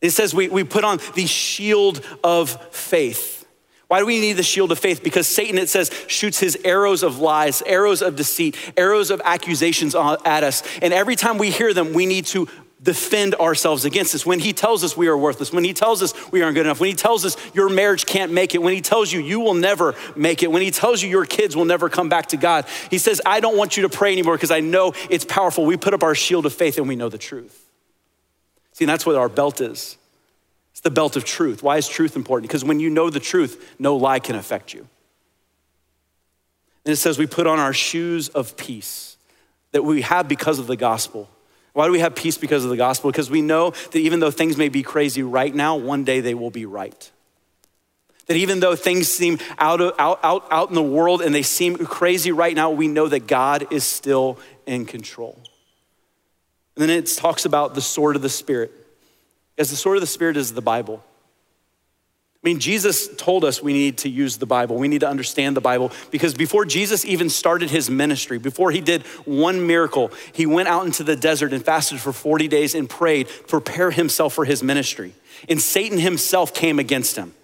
It 0.00 0.10
says 0.10 0.32
we, 0.32 0.48
we 0.48 0.62
put 0.62 0.84
on 0.84 1.00
the 1.16 1.26
shield 1.26 2.02
of 2.22 2.50
faith. 2.72 3.48
Why 3.88 3.98
do 3.98 4.06
we 4.06 4.20
need 4.20 4.34
the 4.34 4.44
shield 4.44 4.70
of 4.70 4.78
faith? 4.78 5.02
Because 5.02 5.26
Satan, 5.26 5.58
it 5.58 5.68
says, 5.68 5.90
shoots 6.06 6.38
his 6.38 6.56
arrows 6.64 7.02
of 7.02 7.18
lies, 7.18 7.62
arrows 7.62 8.00
of 8.00 8.14
deceit, 8.14 8.56
arrows 8.76 9.10
of 9.10 9.20
accusations 9.24 9.96
at 9.96 10.44
us. 10.44 10.62
And 10.80 10.94
every 10.94 11.16
time 11.16 11.38
we 11.38 11.50
hear 11.50 11.74
them, 11.74 11.94
we 11.94 12.06
need 12.06 12.26
to 12.26 12.48
defend 12.82 13.34
ourselves 13.36 13.84
against 13.84 14.12
this. 14.12 14.26
When 14.26 14.38
he 14.38 14.52
tells 14.52 14.84
us 14.84 14.96
we 14.96 15.08
are 15.08 15.16
worthless, 15.16 15.52
when 15.52 15.64
he 15.64 15.72
tells 15.72 16.02
us 16.02 16.12
we 16.30 16.42
aren't 16.42 16.54
good 16.54 16.66
enough, 16.66 16.78
when 16.78 16.90
he 16.90 16.94
tells 16.94 17.24
us 17.24 17.36
your 17.54 17.68
marriage 17.68 18.04
can't 18.04 18.32
make 18.32 18.54
it, 18.54 18.62
when 18.62 18.74
he 18.74 18.82
tells 18.82 19.10
you 19.12 19.20
you 19.20 19.40
will 19.40 19.54
never 19.54 19.94
make 20.14 20.42
it, 20.42 20.52
when 20.52 20.62
he 20.62 20.70
tells 20.70 21.02
you 21.02 21.08
your 21.08 21.24
kids 21.24 21.56
will 21.56 21.64
never 21.64 21.88
come 21.88 22.08
back 22.08 22.26
to 22.26 22.36
God, 22.36 22.66
he 22.90 22.98
says, 22.98 23.20
I 23.24 23.40
don't 23.40 23.56
want 23.56 23.76
you 23.76 23.84
to 23.84 23.88
pray 23.88 24.12
anymore 24.12 24.34
because 24.34 24.50
I 24.50 24.60
know 24.60 24.92
it's 25.08 25.24
powerful. 25.24 25.64
We 25.64 25.76
put 25.76 25.94
up 25.94 26.02
our 26.02 26.14
shield 26.14 26.44
of 26.44 26.52
faith 26.52 26.76
and 26.76 26.86
we 26.86 26.96
know 26.96 27.08
the 27.08 27.18
truth. 27.18 27.66
See, 28.72 28.84
and 28.84 28.90
that's 28.90 29.06
what 29.06 29.16
our 29.16 29.30
belt 29.30 29.62
is. 29.62 29.96
It's 30.72 30.82
the 30.82 30.90
belt 30.90 31.16
of 31.16 31.24
truth. 31.24 31.62
Why 31.62 31.78
is 31.78 31.88
truth 31.88 32.14
important? 32.14 32.48
Because 32.50 32.62
when 32.62 32.78
you 32.78 32.90
know 32.90 33.08
the 33.08 33.20
truth, 33.20 33.74
no 33.78 33.96
lie 33.96 34.18
can 34.18 34.36
affect 34.36 34.74
you. 34.74 34.86
And 36.84 36.92
it 36.92 36.96
says 36.96 37.18
we 37.18 37.26
put 37.26 37.46
on 37.46 37.58
our 37.58 37.72
shoes 37.72 38.28
of 38.28 38.58
peace 38.58 39.16
that 39.72 39.82
we 39.82 40.02
have 40.02 40.28
because 40.28 40.58
of 40.58 40.66
the 40.66 40.76
gospel. 40.76 41.30
Why 41.76 41.84
do 41.84 41.92
we 41.92 42.00
have 42.00 42.14
peace 42.14 42.38
because 42.38 42.64
of 42.64 42.70
the 42.70 42.76
gospel? 42.78 43.10
Because 43.10 43.28
we 43.28 43.42
know 43.42 43.72
that 43.72 43.96
even 43.96 44.18
though 44.18 44.30
things 44.30 44.56
may 44.56 44.70
be 44.70 44.82
crazy 44.82 45.22
right 45.22 45.54
now, 45.54 45.76
one 45.76 46.04
day 46.04 46.20
they 46.20 46.32
will 46.32 46.50
be 46.50 46.64
right. 46.64 47.10
That 48.28 48.38
even 48.38 48.60
though 48.60 48.74
things 48.74 49.08
seem 49.08 49.38
out, 49.58 49.82
of, 49.82 49.92
out, 49.98 50.18
out, 50.22 50.46
out 50.50 50.70
in 50.70 50.74
the 50.74 50.82
world 50.82 51.20
and 51.20 51.34
they 51.34 51.42
seem 51.42 51.76
crazy 51.76 52.32
right 52.32 52.56
now, 52.56 52.70
we 52.70 52.88
know 52.88 53.08
that 53.08 53.26
God 53.26 53.70
is 53.70 53.84
still 53.84 54.38
in 54.64 54.86
control. 54.86 55.38
And 56.76 56.82
then 56.82 56.88
it 56.88 57.08
talks 57.14 57.44
about 57.44 57.74
the 57.74 57.82
sword 57.82 58.16
of 58.16 58.22
the 58.22 58.30
Spirit. 58.30 58.72
As 59.58 59.68
the 59.68 59.76
sword 59.76 59.98
of 59.98 60.00
the 60.00 60.06
Spirit 60.06 60.38
is 60.38 60.54
the 60.54 60.62
Bible. 60.62 61.04
I 62.44 62.48
mean, 62.48 62.60
Jesus 62.60 63.08
told 63.16 63.44
us 63.44 63.62
we 63.62 63.72
need 63.72 63.98
to 63.98 64.08
use 64.08 64.36
the 64.36 64.46
Bible. 64.46 64.76
We 64.76 64.88
need 64.88 65.00
to 65.00 65.08
understand 65.08 65.56
the 65.56 65.60
Bible 65.60 65.90
because 66.10 66.34
before 66.34 66.64
Jesus 66.64 67.04
even 67.04 67.28
started 67.28 67.70
his 67.70 67.90
ministry, 67.90 68.38
before 68.38 68.70
he 68.70 68.80
did 68.80 69.02
one 69.24 69.66
miracle, 69.66 70.12
he 70.32 70.46
went 70.46 70.68
out 70.68 70.86
into 70.86 71.02
the 71.02 71.16
desert 71.16 71.52
and 71.52 71.64
fasted 71.64 71.98
for 71.98 72.12
40 72.12 72.46
days 72.46 72.74
and 72.74 72.88
prayed, 72.88 73.26
to 73.28 73.42
prepare 73.44 73.90
himself 73.90 74.34
for 74.34 74.44
his 74.44 74.62
ministry. 74.62 75.14
And 75.48 75.60
Satan 75.60 75.98
himself 75.98 76.54
came 76.54 76.78
against 76.78 77.16
him. 77.16 77.34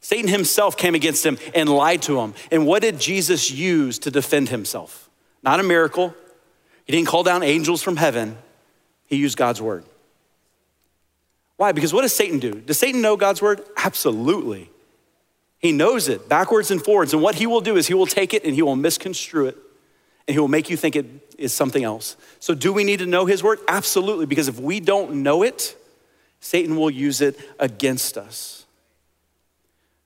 Satan 0.00 0.28
himself 0.28 0.76
came 0.76 0.94
against 0.94 1.24
him 1.24 1.38
and 1.54 1.68
lied 1.68 2.02
to 2.02 2.20
him. 2.20 2.34
And 2.50 2.66
what 2.66 2.82
did 2.82 3.00
Jesus 3.00 3.50
use 3.50 3.98
to 4.00 4.10
defend 4.10 4.48
himself? 4.48 5.08
Not 5.42 5.60
a 5.60 5.62
miracle. 5.62 6.14
He 6.86 6.92
didn't 6.92 7.08
call 7.08 7.22
down 7.22 7.42
angels 7.42 7.82
from 7.82 7.96
heaven. 7.96 8.36
He 9.06 9.16
used 9.16 9.38
God's 9.38 9.62
word. 9.62 9.84
Why? 11.56 11.72
Because 11.72 11.92
what 11.92 12.02
does 12.02 12.14
Satan 12.14 12.38
do? 12.38 12.52
Does 12.52 12.78
Satan 12.78 13.00
know 13.00 13.16
God's 13.16 13.40
word? 13.40 13.62
Absolutely. 13.76 14.70
He 15.58 15.72
knows 15.72 16.08
it 16.08 16.28
backwards 16.28 16.70
and 16.70 16.82
forwards. 16.82 17.12
And 17.12 17.22
what 17.22 17.36
he 17.36 17.46
will 17.46 17.60
do 17.60 17.76
is 17.76 17.86
he 17.86 17.94
will 17.94 18.06
take 18.06 18.34
it 18.34 18.44
and 18.44 18.54
he 18.54 18.62
will 18.62 18.76
misconstrue 18.76 19.46
it 19.46 19.56
and 20.26 20.34
he 20.34 20.38
will 20.38 20.48
make 20.48 20.68
you 20.68 20.76
think 20.76 20.96
it 20.96 21.06
is 21.38 21.52
something 21.52 21.84
else. 21.84 22.16
So, 22.40 22.54
do 22.54 22.72
we 22.72 22.84
need 22.84 22.98
to 22.98 23.06
know 23.06 23.26
his 23.26 23.42
word? 23.42 23.60
Absolutely. 23.68 24.26
Because 24.26 24.48
if 24.48 24.58
we 24.58 24.80
don't 24.80 25.22
know 25.22 25.42
it, 25.42 25.76
Satan 26.40 26.76
will 26.76 26.90
use 26.90 27.20
it 27.20 27.38
against 27.58 28.18
us. 28.18 28.66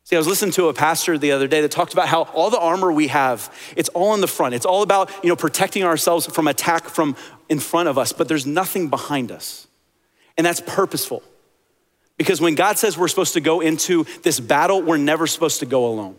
See, 0.05 0.17
I 0.17 0.19
was 0.19 0.27
listening 0.27 0.53
to 0.53 0.69
a 0.69 0.73
pastor 0.73 1.19
the 1.19 1.33
other 1.33 1.47
day 1.47 1.61
that 1.61 1.71
talked 1.71 1.93
about 1.93 2.09
how 2.09 2.23
all 2.23 2.49
the 2.49 2.59
armor 2.59 2.91
we 2.91 3.09
have, 3.09 3.55
it's 3.77 3.91
all 3.91 4.15
in 4.15 4.21
the 4.21 4.27
front. 4.27 4.55
It's 4.55 4.65
all 4.65 4.83
about, 4.83 5.11
you 5.23 5.29
know, 5.29 5.37
protecting 5.37 5.85
ourselves 5.85 6.27
from 6.27 6.49
attack 6.49 6.85
from 6.85 7.15
in 7.49 7.59
front 7.61 7.89
of 7.89 7.99
us, 7.99 8.13
but 8.13 8.27
there's 8.27 8.47
nothing 8.47 8.89
behind 8.89 9.31
us. 9.31 9.67
And 10.39 10.47
that's 10.47 10.63
purposeful. 10.65 11.23
Because 12.19 12.41
when 12.41 12.55
God 12.55 12.77
says 12.77 12.99
we're 12.99 13.09
supposed 13.09 13.35
to 13.35 13.41
go 13.41 13.61
into 13.61 14.05
this 14.23 14.39
battle, 14.41 14.83
we're 14.83 14.99
never 14.99 15.27
supposed 15.27 15.61
to 15.61 15.67
go 15.67 15.87
alone. 15.87 16.17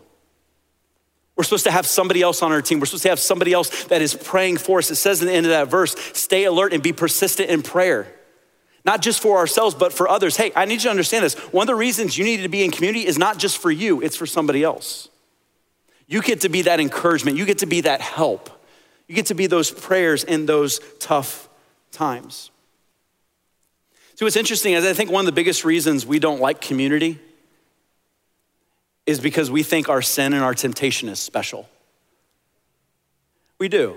We're 1.36 1.44
supposed 1.44 1.64
to 1.64 1.70
have 1.70 1.86
somebody 1.86 2.22
else 2.22 2.42
on 2.42 2.52
our 2.52 2.60
team. 2.60 2.80
We're 2.80 2.86
supposed 2.86 3.04
to 3.04 3.10
have 3.10 3.20
somebody 3.20 3.52
else 3.52 3.84
that 3.84 4.02
is 4.02 4.14
praying 4.14 4.56
for 4.58 4.78
us. 4.78 4.90
It 4.90 4.96
says 4.96 5.20
in 5.20 5.28
the 5.28 5.32
end 5.32 5.46
of 5.46 5.50
that 5.50 5.68
verse, 5.68 5.94
stay 6.12 6.44
alert 6.44 6.72
and 6.72 6.82
be 6.82 6.92
persistent 6.92 7.48
in 7.48 7.62
prayer. 7.62 8.12
Not 8.84 9.02
just 9.02 9.20
for 9.20 9.38
ourselves, 9.38 9.74
but 9.74 9.92
for 9.92 10.08
others. 10.08 10.36
Hey, 10.36 10.52
I 10.56 10.64
need 10.64 10.76
you 10.76 10.84
to 10.84 10.90
understand 10.90 11.24
this. 11.24 11.34
One 11.52 11.64
of 11.64 11.68
the 11.68 11.74
reasons 11.74 12.16
you 12.16 12.24
need 12.24 12.42
to 12.42 12.48
be 12.48 12.64
in 12.64 12.70
community 12.70 13.06
is 13.06 13.18
not 13.18 13.38
just 13.38 13.58
for 13.58 13.70
you, 13.70 14.00
it's 14.00 14.16
for 14.16 14.26
somebody 14.26 14.64
else. 14.64 15.08
You 16.06 16.22
get 16.22 16.40
to 16.40 16.48
be 16.48 16.62
that 16.62 16.80
encouragement, 16.80 17.36
you 17.36 17.44
get 17.44 17.58
to 17.58 17.66
be 17.66 17.82
that 17.82 18.00
help, 18.00 18.50
you 19.06 19.14
get 19.14 19.26
to 19.26 19.34
be 19.34 19.46
those 19.46 19.70
prayers 19.70 20.24
in 20.24 20.46
those 20.46 20.80
tough 20.98 21.48
times. 21.92 22.50
See, 24.20 24.26
what's 24.26 24.36
interesting 24.36 24.74
is 24.74 24.84
I 24.84 24.92
think 24.92 25.10
one 25.10 25.20
of 25.20 25.24
the 25.24 25.32
biggest 25.32 25.64
reasons 25.64 26.04
we 26.04 26.18
don't 26.18 26.42
like 26.42 26.60
community 26.60 27.18
is 29.06 29.18
because 29.18 29.50
we 29.50 29.62
think 29.62 29.88
our 29.88 30.02
sin 30.02 30.34
and 30.34 30.44
our 30.44 30.52
temptation 30.52 31.08
is 31.08 31.18
special. 31.18 31.66
We 33.56 33.68
do. 33.68 33.96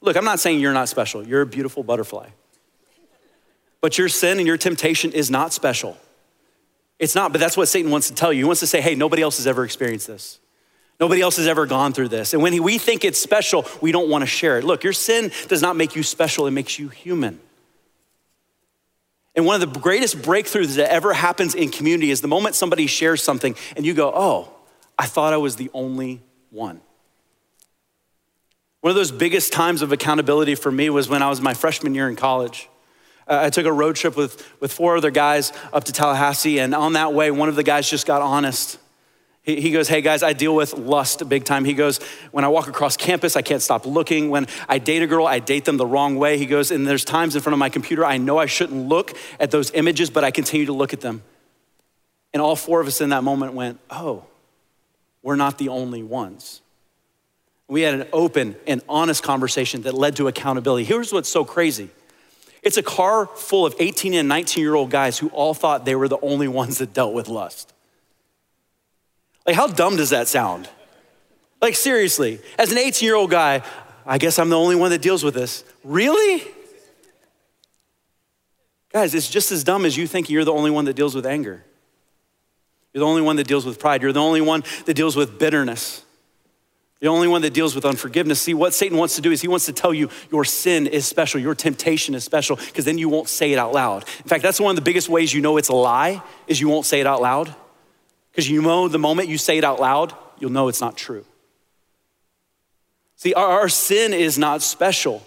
Look, 0.00 0.16
I'm 0.16 0.24
not 0.24 0.38
saying 0.38 0.60
you're 0.60 0.72
not 0.72 0.88
special. 0.88 1.26
You're 1.26 1.40
a 1.40 1.46
beautiful 1.46 1.82
butterfly. 1.82 2.28
But 3.80 3.98
your 3.98 4.08
sin 4.08 4.38
and 4.38 4.46
your 4.46 4.56
temptation 4.56 5.10
is 5.10 5.32
not 5.32 5.52
special. 5.52 5.96
It's 7.00 7.16
not, 7.16 7.32
but 7.32 7.40
that's 7.40 7.56
what 7.56 7.66
Satan 7.66 7.90
wants 7.90 8.06
to 8.06 8.14
tell 8.14 8.32
you. 8.32 8.42
He 8.42 8.44
wants 8.44 8.60
to 8.60 8.68
say, 8.68 8.80
hey, 8.80 8.94
nobody 8.94 9.20
else 9.20 9.38
has 9.38 9.48
ever 9.48 9.64
experienced 9.64 10.06
this. 10.06 10.38
Nobody 11.00 11.22
else 11.22 11.38
has 11.38 11.48
ever 11.48 11.66
gone 11.66 11.92
through 11.92 12.10
this. 12.10 12.34
And 12.34 12.40
when 12.40 12.62
we 12.62 12.78
think 12.78 13.04
it's 13.04 13.18
special, 13.18 13.66
we 13.80 13.90
don't 13.90 14.08
want 14.08 14.22
to 14.22 14.26
share 14.26 14.58
it. 14.58 14.64
Look, 14.64 14.84
your 14.84 14.92
sin 14.92 15.32
does 15.48 15.60
not 15.60 15.74
make 15.74 15.96
you 15.96 16.04
special, 16.04 16.46
it 16.46 16.52
makes 16.52 16.78
you 16.78 16.88
human. 16.88 17.40
And 19.36 19.46
one 19.46 19.60
of 19.60 19.72
the 19.72 19.80
greatest 19.80 20.18
breakthroughs 20.18 20.76
that 20.76 20.92
ever 20.92 21.12
happens 21.12 21.54
in 21.54 21.70
community 21.70 22.10
is 22.10 22.20
the 22.20 22.28
moment 22.28 22.54
somebody 22.54 22.86
shares 22.86 23.22
something 23.22 23.54
and 23.76 23.86
you 23.86 23.94
go, 23.94 24.12
oh, 24.14 24.52
I 24.98 25.06
thought 25.06 25.32
I 25.32 25.36
was 25.36 25.56
the 25.56 25.70
only 25.72 26.20
one. 26.50 26.80
One 28.80 28.90
of 28.90 28.96
those 28.96 29.12
biggest 29.12 29.52
times 29.52 29.82
of 29.82 29.92
accountability 29.92 30.54
for 30.54 30.72
me 30.72 30.90
was 30.90 31.08
when 31.08 31.22
I 31.22 31.28
was 31.28 31.40
my 31.40 31.54
freshman 31.54 31.94
year 31.94 32.08
in 32.08 32.16
college. 32.16 32.68
Uh, 33.28 33.40
I 33.44 33.50
took 33.50 33.66
a 33.66 33.72
road 33.72 33.96
trip 33.96 34.16
with, 34.16 34.60
with 34.60 34.72
four 34.72 34.96
other 34.96 35.10
guys 35.10 35.52
up 35.72 35.84
to 35.84 35.92
Tallahassee, 35.92 36.58
and 36.58 36.74
on 36.74 36.94
that 36.94 37.12
way, 37.12 37.30
one 37.30 37.48
of 37.48 37.56
the 37.56 37.62
guys 37.62 37.88
just 37.88 38.06
got 38.06 38.22
honest. 38.22 38.78
He, 39.42 39.70
goes, 39.70 39.88
Hey 39.88 40.02
guys, 40.02 40.22
I 40.22 40.34
deal 40.34 40.54
with 40.54 40.76
lust 40.76 41.26
big 41.28 41.44
time. 41.44 41.64
He 41.64 41.72
goes, 41.72 41.98
When 42.30 42.44
I 42.44 42.48
walk 42.48 42.68
across 42.68 42.96
campus, 42.96 43.36
I 43.36 43.42
can't 43.42 43.62
stop 43.62 43.86
looking. 43.86 44.28
When 44.28 44.46
I 44.68 44.78
date 44.78 45.02
a 45.02 45.06
girl, 45.06 45.26
I 45.26 45.38
date 45.38 45.64
them 45.64 45.78
the 45.78 45.86
wrong 45.86 46.16
way. 46.16 46.36
He 46.36 46.46
goes, 46.46 46.70
And 46.70 46.86
there's 46.86 47.04
times 47.04 47.34
in 47.34 47.40
front 47.40 47.54
of 47.54 47.58
my 47.58 47.70
computer, 47.70 48.04
I 48.04 48.18
know 48.18 48.38
I 48.38 48.46
shouldn't 48.46 48.88
look 48.88 49.16
at 49.38 49.50
those 49.50 49.70
images, 49.72 50.10
but 50.10 50.24
I 50.24 50.30
continue 50.30 50.66
to 50.66 50.74
look 50.74 50.92
at 50.92 51.00
them. 51.00 51.22
And 52.32 52.42
all 52.42 52.54
four 52.54 52.80
of 52.80 52.86
us 52.86 53.00
in 53.00 53.10
that 53.10 53.24
moment 53.24 53.54
went, 53.54 53.80
Oh, 53.88 54.24
we're 55.22 55.36
not 55.36 55.56
the 55.56 55.68
only 55.68 56.02
ones. 56.02 56.60
We 57.66 57.82
had 57.82 57.94
an 57.94 58.08
open 58.12 58.56
and 58.66 58.82
honest 58.88 59.22
conversation 59.22 59.82
that 59.82 59.94
led 59.94 60.16
to 60.16 60.28
accountability. 60.28 60.84
Here's 60.84 61.12
what's 61.12 61.28
so 61.28 61.44
crazy 61.44 61.88
it's 62.62 62.76
a 62.76 62.82
car 62.82 63.26
full 63.26 63.64
of 63.64 63.74
18 63.78 64.12
and 64.12 64.28
19 64.28 64.62
year 64.62 64.74
old 64.74 64.90
guys 64.90 65.16
who 65.16 65.28
all 65.28 65.54
thought 65.54 65.86
they 65.86 65.94
were 65.94 66.08
the 66.08 66.20
only 66.20 66.46
ones 66.48 66.76
that 66.78 66.92
dealt 66.92 67.14
with 67.14 67.28
lust. 67.28 67.72
Like, 69.50 69.56
how 69.56 69.66
dumb 69.66 69.96
does 69.96 70.10
that 70.10 70.28
sound? 70.28 70.68
Like, 71.60 71.74
seriously, 71.74 72.38
as 72.56 72.70
an 72.70 72.78
18 72.78 73.04
year 73.04 73.16
old 73.16 73.32
guy, 73.32 73.64
I 74.06 74.16
guess 74.16 74.38
I'm 74.38 74.48
the 74.48 74.56
only 74.56 74.76
one 74.76 74.92
that 74.92 75.02
deals 75.02 75.24
with 75.24 75.34
this. 75.34 75.64
Really? 75.82 76.44
Guys, 78.92 79.12
it's 79.12 79.28
just 79.28 79.50
as 79.50 79.64
dumb 79.64 79.84
as 79.84 79.96
you 79.96 80.06
think 80.06 80.30
you're 80.30 80.44
the 80.44 80.52
only 80.52 80.70
one 80.70 80.84
that 80.84 80.94
deals 80.94 81.16
with 81.16 81.26
anger. 81.26 81.64
You're 82.92 83.00
the 83.00 83.06
only 83.08 83.22
one 83.22 83.34
that 83.34 83.48
deals 83.48 83.66
with 83.66 83.80
pride. 83.80 84.02
You're 84.02 84.12
the 84.12 84.22
only 84.22 84.40
one 84.40 84.62
that 84.84 84.94
deals 84.94 85.16
with 85.16 85.36
bitterness. 85.36 86.04
The 87.00 87.08
only 87.08 87.26
one 87.26 87.42
that 87.42 87.52
deals 87.52 87.74
with 87.74 87.84
unforgiveness. 87.84 88.40
See, 88.40 88.54
what 88.54 88.72
Satan 88.72 88.98
wants 88.98 89.16
to 89.16 89.20
do 89.20 89.32
is 89.32 89.40
he 89.40 89.48
wants 89.48 89.66
to 89.66 89.72
tell 89.72 89.92
you 89.92 90.10
your 90.30 90.44
sin 90.44 90.86
is 90.86 91.08
special, 91.08 91.40
your 91.40 91.56
temptation 91.56 92.14
is 92.14 92.22
special, 92.22 92.54
because 92.54 92.84
then 92.84 92.98
you 92.98 93.08
won't 93.08 93.28
say 93.28 93.52
it 93.52 93.58
out 93.58 93.72
loud. 93.72 94.04
In 94.20 94.28
fact, 94.28 94.44
that's 94.44 94.60
one 94.60 94.70
of 94.70 94.76
the 94.76 94.82
biggest 94.82 95.08
ways 95.08 95.34
you 95.34 95.40
know 95.40 95.56
it's 95.56 95.70
a 95.70 95.74
lie, 95.74 96.22
is 96.46 96.60
you 96.60 96.68
won't 96.68 96.86
say 96.86 97.00
it 97.00 97.06
out 97.08 97.20
loud. 97.20 97.52
Because 98.40 98.48
you 98.48 98.62
know 98.62 98.88
the 98.88 98.98
moment 98.98 99.28
you 99.28 99.36
say 99.36 99.58
it 99.58 99.64
out 99.64 99.80
loud, 99.80 100.14
you'll 100.38 100.50
know 100.50 100.68
it's 100.68 100.80
not 100.80 100.96
true. 100.96 101.26
See, 103.16 103.34
our, 103.34 103.60
our 103.60 103.68
sin 103.68 104.14
is 104.14 104.38
not 104.38 104.62
special. 104.62 105.22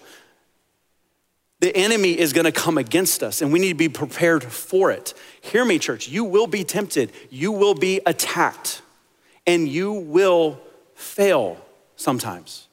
The 1.60 1.76
enemy 1.76 2.18
is 2.18 2.32
gonna 2.32 2.50
come 2.50 2.76
against 2.76 3.22
us, 3.22 3.40
and 3.40 3.52
we 3.52 3.60
need 3.60 3.68
to 3.68 3.74
be 3.76 3.88
prepared 3.88 4.42
for 4.42 4.90
it. 4.90 5.14
Hear 5.42 5.64
me, 5.64 5.78
church. 5.78 6.08
You 6.08 6.24
will 6.24 6.48
be 6.48 6.64
tempted, 6.64 7.12
you 7.30 7.52
will 7.52 7.76
be 7.76 8.00
attacked, 8.04 8.82
and 9.46 9.68
you 9.68 9.92
will 9.92 10.60
fail 10.96 11.64
sometimes. 11.94 12.66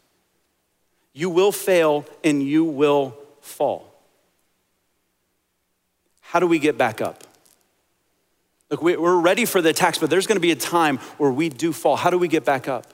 You 1.13 1.29
will 1.29 1.51
fail 1.51 2.03
and 2.23 2.41
you 2.41 2.63
will 2.63 3.15
fall. 3.41 3.93
How 6.21 6.39
do 6.39 6.47
we 6.47 6.57
get 6.57 6.79
back 6.79 6.99
up? 6.99 7.30
Look, 8.71 8.81
we're 8.81 9.19
ready 9.19 9.43
for 9.43 9.61
the 9.61 9.69
attacks, 9.69 9.97
but 9.97 10.09
there's 10.09 10.25
gonna 10.25 10.39
be 10.39 10.51
a 10.51 10.55
time 10.55 10.97
where 11.17 11.29
we 11.29 11.49
do 11.49 11.73
fall. 11.73 11.97
How 11.97 12.09
do 12.09 12.17
we 12.17 12.29
get 12.29 12.45
back 12.45 12.69
up? 12.69 12.93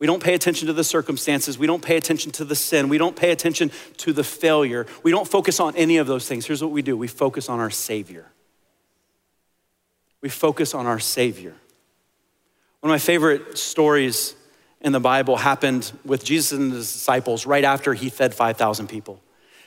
We 0.00 0.08
don't 0.08 0.22
pay 0.22 0.34
attention 0.34 0.66
to 0.66 0.72
the 0.72 0.82
circumstances. 0.82 1.56
We 1.56 1.68
don't 1.68 1.82
pay 1.82 1.96
attention 1.96 2.32
to 2.32 2.44
the 2.44 2.56
sin. 2.56 2.88
We 2.88 2.98
don't 2.98 3.14
pay 3.14 3.30
attention 3.30 3.70
to 3.98 4.12
the 4.12 4.24
failure. 4.24 4.86
We 5.04 5.12
don't 5.12 5.28
focus 5.28 5.60
on 5.60 5.76
any 5.76 5.98
of 5.98 6.08
those 6.08 6.26
things. 6.26 6.44
Here's 6.44 6.60
what 6.60 6.72
we 6.72 6.82
do 6.82 6.96
we 6.96 7.06
focus 7.06 7.48
on 7.48 7.60
our 7.60 7.70
Savior. 7.70 8.26
We 10.20 10.28
focus 10.28 10.74
on 10.74 10.86
our 10.86 10.98
Savior. 10.98 11.54
One 12.80 12.90
of 12.90 12.94
my 12.94 12.98
favorite 12.98 13.56
stories 13.56 14.34
in 14.80 14.92
the 14.92 15.00
Bible 15.00 15.36
happened 15.36 15.90
with 16.04 16.24
Jesus 16.24 16.52
and 16.52 16.72
his 16.72 16.92
disciples 16.92 17.46
right 17.46 17.64
after 17.64 17.94
he 17.94 18.10
fed 18.10 18.34
5,000 18.34 18.88
people. 18.88 19.22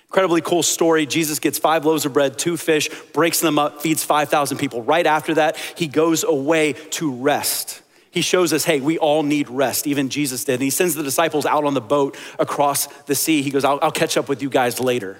Incredibly 0.09 0.41
cool 0.41 0.63
story. 0.63 1.05
Jesus 1.05 1.39
gets 1.39 1.59
five 1.59 1.85
loaves 1.85 2.05
of 2.05 2.13
bread, 2.13 2.37
two 2.37 2.55
fish, 2.55 2.89
breaks 3.13 3.39
them 3.41 3.59
up, 3.59 3.81
feeds 3.81 4.03
5,000 4.03 4.57
people. 4.57 4.81
Right 4.81 5.05
after 5.05 5.33
that, 5.35 5.57
he 5.75 5.87
goes 5.87 6.23
away 6.23 6.73
to 6.91 7.11
rest. 7.11 7.81
He 8.09 8.21
shows 8.21 8.53
us, 8.53 8.63
hey, 8.63 8.79
we 8.79 8.97
all 8.97 9.21
need 9.21 9.49
rest. 9.49 9.85
Even 9.85 10.09
Jesus 10.09 10.45
did. 10.45 10.53
And 10.53 10.63
he 10.63 10.69
sends 10.69 10.95
the 10.95 11.03
disciples 11.03 11.45
out 11.45 11.65
on 11.65 11.73
the 11.73 11.81
boat 11.81 12.17
across 12.39 12.87
the 13.03 13.15
sea. 13.15 13.41
He 13.41 13.51
goes, 13.51 13.65
I'll, 13.65 13.79
I'll 13.81 13.91
catch 13.91 14.17
up 14.17 14.29
with 14.29 14.41
you 14.41 14.49
guys 14.49 14.79
later. 14.79 15.19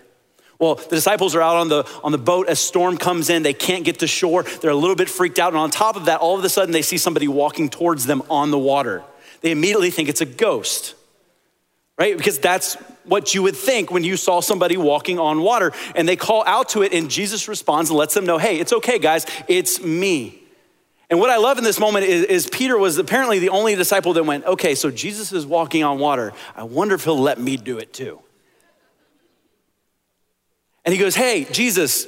Well, 0.58 0.76
the 0.76 0.96
disciples 0.96 1.36
are 1.36 1.42
out 1.42 1.58
on 1.58 1.68
the, 1.68 1.88
on 2.04 2.12
the 2.12 2.18
boat. 2.18 2.50
A 2.50 2.56
storm 2.56 2.98
comes 2.98 3.30
in. 3.30 3.44
They 3.44 3.54
can't 3.54 3.84
get 3.84 4.00
to 4.00 4.08
shore. 4.08 4.44
They're 4.44 4.72
a 4.72 4.76
little 4.76 4.96
bit 4.96 5.10
freaked 5.10 5.38
out. 5.38 5.50
And 5.50 5.58
on 5.58 5.70
top 5.70 5.96
of 5.96 6.06
that, 6.06 6.22
all 6.22 6.38
of 6.38 6.44
a 6.44 6.50
sudden, 6.50 6.72
they 6.72 6.82
see 6.82 6.98
somebody 6.98 7.28
walking 7.28 7.70
towards 7.70 8.06
them 8.06 8.24
on 8.30 8.52
the 8.52 8.58
water. 8.58 9.04
They 9.42 9.52
immediately 9.52 9.92
think 9.92 10.10
it's 10.10 10.22
a 10.22 10.26
ghost, 10.26 10.96
right? 12.00 12.18
Because 12.18 12.40
that's 12.40 12.78
what 13.08 13.34
you 13.34 13.44
would 13.44 13.56
think 13.56 13.92
when 13.92 14.04
you 14.04 14.18
saw 14.18 14.40
somebody 14.40 14.78
walking 14.78 15.20
on 15.20 15.42
water. 15.42 15.72
And 15.96 16.08
they 16.08 16.16
call 16.16 16.44
out 16.46 16.70
to 16.70 16.82
it, 16.84 16.94
and 16.94 17.10
Jesus 17.10 17.48
responds 17.48 17.90
and 17.90 17.98
lets 17.98 18.14
them 18.14 18.26
know, 18.26 18.38
hey, 18.38 18.60
it's 18.60 18.74
okay, 18.74 19.00
guys, 19.00 19.26
it's 19.48 19.82
me. 19.82 20.44
And 21.10 21.20
what 21.20 21.30
I 21.30 21.38
love 21.38 21.58
in 21.58 21.64
this 21.64 21.80
moment 21.80 22.06
is, 22.06 22.24
is, 22.26 22.50
Peter 22.50 22.78
was 22.78 22.98
apparently 22.98 23.40
the 23.40 23.50
only 23.50 23.76
disciple 23.76 24.14
that 24.14 24.24
went, 24.24 24.46
okay, 24.46 24.76
so 24.76 24.92
Jesus 24.92 25.32
is 25.32 25.46
walking 25.46 25.84
on 25.84 26.00
water. 26.00 26.34
I 26.56 26.64
wonder 26.64 26.96
if 26.96 27.06
he'll 27.06 27.18
let 27.20 27.40
me 27.40 27.56
do 27.56 27.78
it 27.78 27.94
too. 27.94 28.20
And 30.88 30.94
he 30.94 31.00
goes, 31.02 31.16
Hey, 31.16 31.46
Jesus, 31.52 32.08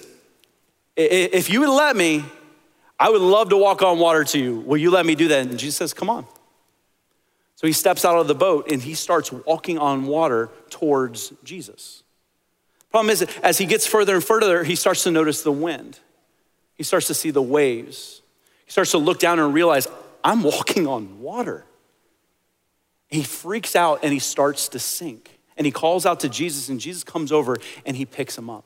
if 0.95 1.49
you 1.49 1.59
would 1.59 1.69
let 1.69 1.97
me, 1.97 2.23
I 2.97 3.09
would 3.09 3.21
love 3.21 3.49
to 3.49 3.57
walk 3.57 3.81
on 3.81 3.99
water 3.99 4.23
to 4.23 4.39
you. 4.39 4.61
Will 4.61 4.77
you 4.77 4.89
let 4.89 5.05
me 5.05 5.15
do 5.15 5.27
that? 5.27 5.41
And 5.47 5.59
Jesus 5.59 5.75
says, 5.75 5.93
Come 5.93 6.09
on. 6.09 6.25
So 7.59 7.67
he 7.67 7.73
steps 7.73 8.05
out 8.05 8.17
of 8.17 8.29
the 8.29 8.35
boat 8.35 8.71
and 8.71 8.81
he 8.81 8.93
starts 8.93 9.33
walking 9.33 9.77
on 9.77 10.05
water 10.05 10.49
towards 10.69 11.33
Jesus. 11.43 12.03
Problem 12.89 13.09
is, 13.09 13.23
as 13.43 13.57
he 13.57 13.65
gets 13.65 13.85
further 13.85 14.15
and 14.15 14.23
further, 14.23 14.63
he 14.63 14.75
starts 14.75 15.03
to 15.03 15.11
notice 15.11 15.41
the 15.41 15.51
wind. 15.51 15.99
He 16.75 16.83
starts 16.83 17.07
to 17.07 17.13
see 17.13 17.31
the 17.31 17.41
waves. 17.41 18.21
He 18.63 18.71
starts 18.71 18.91
to 18.91 18.97
look 18.97 19.19
down 19.19 19.39
and 19.39 19.53
realize, 19.53 19.89
I'm 20.23 20.41
walking 20.41 20.87
on 20.87 21.19
water. 21.19 21.65
He 23.09 23.23
freaks 23.23 23.75
out 23.75 23.99
and 24.03 24.13
he 24.13 24.19
starts 24.19 24.69
to 24.69 24.79
sink. 24.79 25.37
And 25.57 25.65
he 25.65 25.71
calls 25.73 26.05
out 26.05 26.21
to 26.21 26.29
Jesus, 26.29 26.69
and 26.69 26.79
Jesus 26.79 27.03
comes 27.03 27.29
over 27.29 27.57
and 27.85 27.97
he 27.97 28.05
picks 28.05 28.37
him 28.37 28.49
up. 28.49 28.63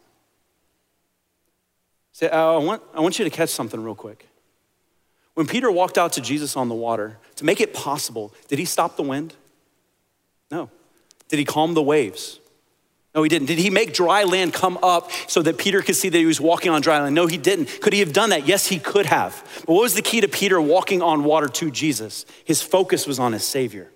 Say, 2.11 2.29
uh, 2.29 2.53
I 2.53 2.57
want, 2.57 2.83
I 2.93 2.99
want 2.99 3.17
you 3.17 3.25
to 3.25 3.31
catch 3.31 3.49
something 3.49 3.83
real 3.83 3.95
quick. 3.95 4.27
When 5.33 5.47
Peter 5.47 5.71
walked 5.71 5.97
out 5.97 6.13
to 6.13 6.21
Jesus 6.21 6.55
on 6.55 6.69
the 6.69 6.75
water, 6.75 7.17
to 7.37 7.45
make 7.45 7.59
it 7.59 7.73
possible, 7.73 8.33
did 8.47 8.59
he 8.59 8.65
stop 8.65 8.95
the 8.95 9.03
wind? 9.03 9.33
No. 10.51 10.69
Did 11.29 11.39
he 11.39 11.45
calm 11.45 11.73
the 11.73 11.81
waves? 11.81 12.39
No, 13.15 13.21
he 13.21 13.29
didn't. 13.29 13.47
Did 13.47 13.59
he 13.59 13.69
make 13.69 13.93
dry 13.93 14.23
land 14.23 14.53
come 14.53 14.79
up 14.81 15.11
so 15.27 15.41
that 15.43 15.57
Peter 15.57 15.81
could 15.81 15.95
see 15.95 16.09
that 16.09 16.17
he 16.17 16.25
was 16.25 16.41
walking 16.41 16.71
on 16.71 16.81
dry 16.81 16.99
land? 16.99 17.13
No, 17.13 17.27
he 17.27 17.37
didn't. 17.37 17.81
Could 17.81 17.93
he 17.93 17.99
have 17.99 18.13
done 18.13 18.31
that? 18.31 18.47
Yes, 18.47 18.67
he 18.67 18.79
could 18.79 19.05
have. 19.05 19.43
But 19.65 19.73
what 19.73 19.83
was 19.83 19.93
the 19.93 20.01
key 20.01 20.21
to 20.21 20.27
Peter 20.27 20.59
walking 20.59 21.01
on 21.01 21.23
water 21.23 21.47
to 21.47 21.69
Jesus? 21.69 22.25
His 22.43 22.61
focus 22.61 23.05
was 23.05 23.19
on 23.19 23.33
his 23.33 23.45
Savior. 23.45 23.91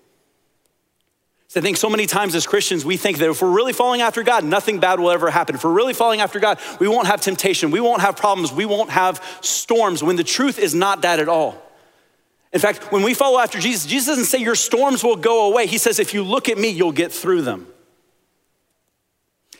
I 1.56 1.60
think 1.60 1.78
so 1.78 1.88
many 1.88 2.06
times 2.06 2.34
as 2.34 2.46
Christians, 2.46 2.84
we 2.84 2.96
think 2.96 3.18
that 3.18 3.30
if 3.30 3.40
we're 3.40 3.50
really 3.50 3.72
following 3.72 4.02
after 4.02 4.22
God, 4.22 4.44
nothing 4.44 4.80
bad 4.80 5.00
will 5.00 5.10
ever 5.10 5.30
happen. 5.30 5.54
If 5.54 5.64
we're 5.64 5.72
really 5.72 5.94
following 5.94 6.20
after 6.20 6.38
God, 6.38 6.60
we 6.78 6.88
won't 6.88 7.06
have 7.06 7.20
temptation, 7.20 7.70
we 7.70 7.80
won't 7.80 8.02
have 8.02 8.16
problems, 8.16 8.52
we 8.52 8.66
won't 8.66 8.90
have 8.90 9.24
storms, 9.40 10.02
when 10.02 10.16
the 10.16 10.24
truth 10.24 10.58
is 10.58 10.74
not 10.74 11.02
that 11.02 11.18
at 11.18 11.28
all. 11.28 11.60
In 12.52 12.60
fact, 12.60 12.92
when 12.92 13.02
we 13.02 13.14
follow 13.14 13.38
after 13.38 13.58
Jesus, 13.58 13.86
Jesus 13.86 14.06
doesn't 14.06 14.26
say 14.26 14.38
your 14.38 14.54
storms 14.54 15.02
will 15.02 15.16
go 15.16 15.50
away. 15.50 15.66
He 15.66 15.78
says, 15.78 15.98
if 15.98 16.14
you 16.14 16.22
look 16.22 16.48
at 16.48 16.58
me, 16.58 16.68
you'll 16.68 16.92
get 16.92 17.12
through 17.12 17.42
them. 17.42 17.66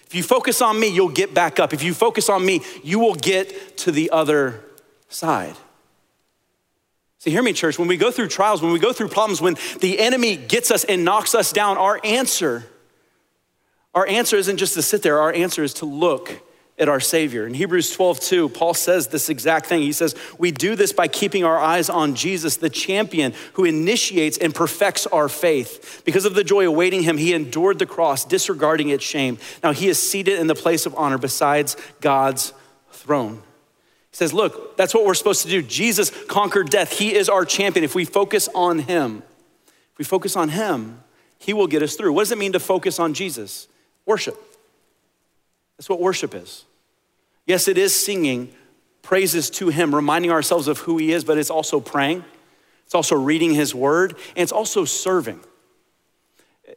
If 0.06 0.14
you 0.14 0.22
focus 0.22 0.62
on 0.62 0.78
me, 0.78 0.88
you'll 0.88 1.08
get 1.08 1.34
back 1.34 1.58
up. 1.58 1.72
If 1.72 1.82
you 1.82 1.94
focus 1.94 2.28
on 2.28 2.44
me, 2.44 2.62
you 2.82 2.98
will 2.98 3.14
get 3.14 3.78
to 3.78 3.92
the 3.92 4.10
other 4.10 4.62
side. 5.08 5.54
Hear 7.30 7.42
me, 7.42 7.52
church. 7.52 7.78
When 7.78 7.88
we 7.88 7.96
go 7.96 8.10
through 8.10 8.28
trials, 8.28 8.62
when 8.62 8.72
we 8.72 8.78
go 8.78 8.92
through 8.92 9.08
problems, 9.08 9.40
when 9.40 9.56
the 9.80 9.98
enemy 9.98 10.36
gets 10.36 10.70
us 10.70 10.84
and 10.84 11.04
knocks 11.04 11.34
us 11.34 11.52
down, 11.52 11.76
our 11.76 12.00
answer, 12.04 12.64
our 13.94 14.06
answer 14.06 14.36
isn't 14.36 14.56
just 14.56 14.74
to 14.74 14.82
sit 14.82 15.02
there, 15.02 15.20
our 15.20 15.32
answer 15.32 15.62
is 15.62 15.74
to 15.74 15.86
look 15.86 16.42
at 16.78 16.88
our 16.88 17.00
Savior. 17.00 17.46
In 17.46 17.54
Hebrews 17.54 17.90
12, 17.90 18.20
2, 18.20 18.48
Paul 18.50 18.72
says 18.72 19.08
this 19.08 19.28
exact 19.28 19.66
thing. 19.66 19.82
He 19.82 19.92
says, 19.92 20.14
We 20.38 20.52
do 20.52 20.76
this 20.76 20.92
by 20.92 21.08
keeping 21.08 21.44
our 21.44 21.58
eyes 21.58 21.90
on 21.90 22.14
Jesus, 22.14 22.56
the 22.56 22.70
champion 22.70 23.34
who 23.54 23.64
initiates 23.64 24.38
and 24.38 24.54
perfects 24.54 25.06
our 25.08 25.28
faith. 25.28 26.02
Because 26.04 26.24
of 26.24 26.34
the 26.34 26.44
joy 26.44 26.66
awaiting 26.66 27.02
him, 27.02 27.18
he 27.18 27.34
endured 27.34 27.80
the 27.80 27.86
cross, 27.86 28.24
disregarding 28.24 28.90
its 28.90 29.04
shame. 29.04 29.38
Now 29.62 29.72
he 29.72 29.88
is 29.88 29.98
seated 29.98 30.38
in 30.38 30.46
the 30.46 30.54
place 30.54 30.86
of 30.86 30.94
honor 30.94 31.18
besides 31.18 31.76
God's 32.00 32.52
throne 32.92 33.42
says, 34.12 34.32
Look, 34.32 34.76
that's 34.76 34.94
what 34.94 35.04
we're 35.04 35.14
supposed 35.14 35.42
to 35.42 35.48
do. 35.48 35.62
Jesus 35.62 36.10
conquered 36.26 36.70
death. 36.70 36.98
He 36.98 37.14
is 37.14 37.28
our 37.28 37.44
champion. 37.44 37.84
If 37.84 37.94
we 37.94 38.04
focus 38.04 38.48
on 38.54 38.80
Him, 38.80 39.22
if 39.92 39.98
we 39.98 40.04
focus 40.04 40.36
on 40.36 40.50
Him, 40.50 41.02
He 41.38 41.52
will 41.52 41.66
get 41.66 41.82
us 41.82 41.94
through. 41.96 42.12
What 42.12 42.22
does 42.22 42.32
it 42.32 42.38
mean 42.38 42.52
to 42.52 42.60
focus 42.60 42.98
on 42.98 43.14
Jesus? 43.14 43.68
Worship. 44.06 44.36
That's 45.76 45.88
what 45.88 46.00
worship 46.00 46.34
is. 46.34 46.64
Yes, 47.46 47.68
it 47.68 47.78
is 47.78 47.94
singing 47.94 48.52
praises 49.02 49.48
to 49.50 49.68
Him, 49.68 49.94
reminding 49.94 50.30
ourselves 50.30 50.68
of 50.68 50.78
who 50.80 50.98
He 50.98 51.12
is, 51.12 51.24
but 51.24 51.38
it's 51.38 51.50
also 51.50 51.80
praying, 51.80 52.24
it's 52.84 52.94
also 52.94 53.16
reading 53.16 53.54
His 53.54 53.74
Word, 53.74 54.12
and 54.36 54.42
it's 54.42 54.52
also 54.52 54.84
serving. 54.84 55.40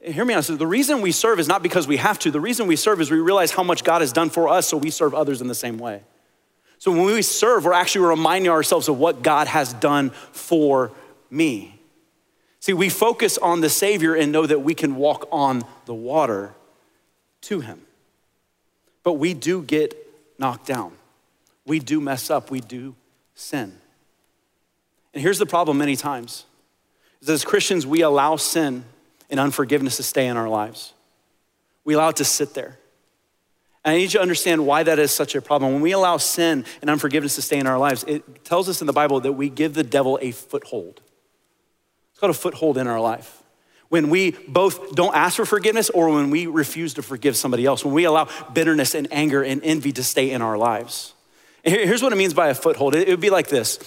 Hear 0.01 0.23
me 0.23 0.33
out. 0.33 0.45
So 0.45 0.55
the 0.55 0.67
reason 0.67 1.01
we 1.01 1.11
serve 1.11 1.39
is 1.39 1.47
not 1.47 1.61
because 1.61 1.87
we 1.87 1.97
have 1.97 2.17
to. 2.19 2.31
The 2.31 2.39
reason 2.39 2.67
we 2.67 2.77
serve 2.77 3.01
is 3.01 3.11
we 3.11 3.19
realize 3.19 3.51
how 3.51 3.63
much 3.63 3.83
God 3.83 4.01
has 4.01 4.13
done 4.13 4.29
for 4.29 4.47
us, 4.47 4.67
so 4.67 4.77
we 4.77 4.89
serve 4.89 5.13
others 5.13 5.41
in 5.41 5.47
the 5.47 5.55
same 5.55 5.77
way. 5.77 6.03
So 6.81 6.89
when 6.89 7.03
we 7.03 7.21
serve, 7.21 7.65
we're 7.65 7.73
actually 7.73 8.07
reminding 8.07 8.49
ourselves 8.49 8.87
of 8.87 8.97
what 8.97 9.21
God 9.21 9.45
has 9.45 9.71
done 9.71 10.09
for 10.31 10.91
me. 11.29 11.79
See, 12.59 12.73
we 12.73 12.89
focus 12.89 13.37
on 13.37 13.61
the 13.61 13.69
Savior 13.69 14.15
and 14.15 14.31
know 14.31 14.47
that 14.47 14.63
we 14.63 14.73
can 14.73 14.95
walk 14.95 15.27
on 15.31 15.61
the 15.85 15.93
water 15.93 16.55
to 17.41 17.59
Him. 17.59 17.83
But 19.03 19.13
we 19.13 19.35
do 19.35 19.61
get 19.61 19.95
knocked 20.39 20.65
down. 20.65 20.93
We 21.67 21.77
do 21.77 22.01
mess 22.01 22.31
up. 22.31 22.49
We 22.49 22.61
do 22.61 22.95
sin. 23.35 23.77
And 25.13 25.21
here's 25.21 25.37
the 25.37 25.45
problem 25.45 25.77
many 25.77 25.95
times 25.95 26.45
is 27.21 27.29
as 27.29 27.45
Christians, 27.45 27.85
we 27.85 28.01
allow 28.01 28.37
sin 28.37 28.85
and 29.29 29.39
unforgiveness 29.39 29.97
to 29.97 30.03
stay 30.03 30.25
in 30.25 30.35
our 30.35 30.49
lives. 30.49 30.93
We 31.83 31.93
allow 31.93 32.09
it 32.09 32.15
to 32.15 32.25
sit 32.25 32.55
there. 32.55 32.79
And 33.83 33.95
I 33.95 33.97
need 33.97 34.03
you 34.03 34.09
to 34.09 34.21
understand 34.21 34.65
why 34.65 34.83
that 34.83 34.99
is 34.99 35.11
such 35.11 35.33
a 35.33 35.41
problem. 35.41 35.73
When 35.73 35.81
we 35.81 35.91
allow 35.91 36.17
sin 36.17 36.65
and 36.81 36.89
unforgiveness 36.89 37.35
to 37.35 37.41
stay 37.41 37.57
in 37.57 37.65
our 37.65 37.79
lives, 37.79 38.03
it 38.07 38.45
tells 38.45 38.69
us 38.69 38.81
in 38.81 38.87
the 38.87 38.93
Bible 38.93 39.19
that 39.21 39.33
we 39.33 39.49
give 39.49 39.73
the 39.73 39.83
devil 39.83 40.19
a 40.21 40.31
foothold. 40.31 41.01
It's 42.11 42.19
called 42.19 42.29
a 42.29 42.33
foothold 42.33 42.77
in 42.77 42.87
our 42.87 42.99
life. 42.99 43.41
When 43.89 44.09
we 44.09 44.31
both 44.47 44.95
don't 44.95 45.15
ask 45.15 45.35
for 45.35 45.45
forgiveness 45.45 45.89
or 45.89 46.09
when 46.09 46.29
we 46.29 46.45
refuse 46.45 46.93
to 46.93 47.01
forgive 47.01 47.35
somebody 47.35 47.65
else, 47.65 47.83
when 47.83 47.93
we 47.93 48.05
allow 48.05 48.29
bitterness 48.53 48.95
and 48.95 49.07
anger 49.11 49.43
and 49.43 49.61
envy 49.63 49.91
to 49.93 50.03
stay 50.03 50.31
in 50.31 50.41
our 50.41 50.57
lives. 50.57 51.13
And 51.65 51.75
here's 51.75 52.01
what 52.01 52.13
it 52.13 52.15
means 52.15 52.33
by 52.33 52.49
a 52.49 52.55
foothold 52.55 52.95
it 52.95 53.07
would 53.07 53.19
be 53.19 53.29
like 53.29 53.47
this. 53.47 53.79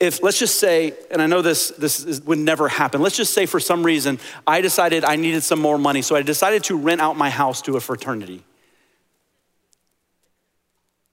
If, 0.00 0.20
let's 0.20 0.38
just 0.38 0.58
say, 0.58 0.94
and 1.12 1.22
I 1.22 1.26
know 1.26 1.42
this, 1.42 1.68
this 1.78 2.04
is, 2.04 2.22
would 2.22 2.38
never 2.38 2.66
happen, 2.66 3.02
let's 3.02 3.16
just 3.16 3.34
say 3.34 3.46
for 3.46 3.60
some 3.60 3.84
reason 3.84 4.18
I 4.46 4.60
decided 4.62 5.04
I 5.04 5.14
needed 5.14 5.42
some 5.42 5.60
more 5.60 5.78
money, 5.78 6.02
so 6.02 6.16
I 6.16 6.22
decided 6.22 6.64
to 6.64 6.76
rent 6.76 7.00
out 7.00 7.16
my 7.16 7.30
house 7.30 7.62
to 7.62 7.76
a 7.76 7.80
fraternity. 7.80 8.42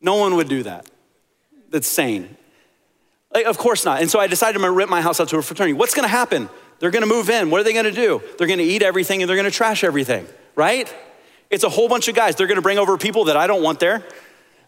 No 0.01 0.15
one 0.15 0.35
would 0.35 0.47
do 0.47 0.63
that. 0.63 0.89
That's 1.69 1.87
sane. 1.87 2.37
Like, 3.33 3.45
of 3.45 3.57
course 3.57 3.85
not. 3.85 4.01
And 4.01 4.09
so 4.09 4.19
I 4.19 4.27
decided 4.27 4.55
I'm 4.55 4.63
gonna 4.63 4.73
rent 4.73 4.89
my 4.89 5.01
house 5.01 5.19
out 5.19 5.29
to 5.29 5.37
a 5.37 5.41
fraternity. 5.41 5.73
What's 5.73 5.93
gonna 5.93 6.07
happen? 6.07 6.49
They're 6.79 6.91
gonna 6.91 7.05
move 7.05 7.29
in. 7.29 7.49
What 7.51 7.61
are 7.61 7.63
they 7.63 7.73
gonna 7.73 7.91
do? 7.91 8.21
They're 8.37 8.47
gonna 8.47 8.63
eat 8.63 8.81
everything 8.81 9.21
and 9.21 9.29
they're 9.29 9.37
gonna 9.37 9.51
trash 9.51 9.83
everything, 9.83 10.25
right? 10.55 10.93
It's 11.49 11.63
a 11.63 11.69
whole 11.69 11.89
bunch 11.89 12.07
of 12.07 12.15
guys. 12.15 12.35
They're 12.35 12.47
gonna 12.47 12.61
bring 12.61 12.77
over 12.77 12.97
people 12.97 13.25
that 13.25 13.37
I 13.37 13.47
don't 13.47 13.61
want 13.61 13.79
there. 13.79 14.03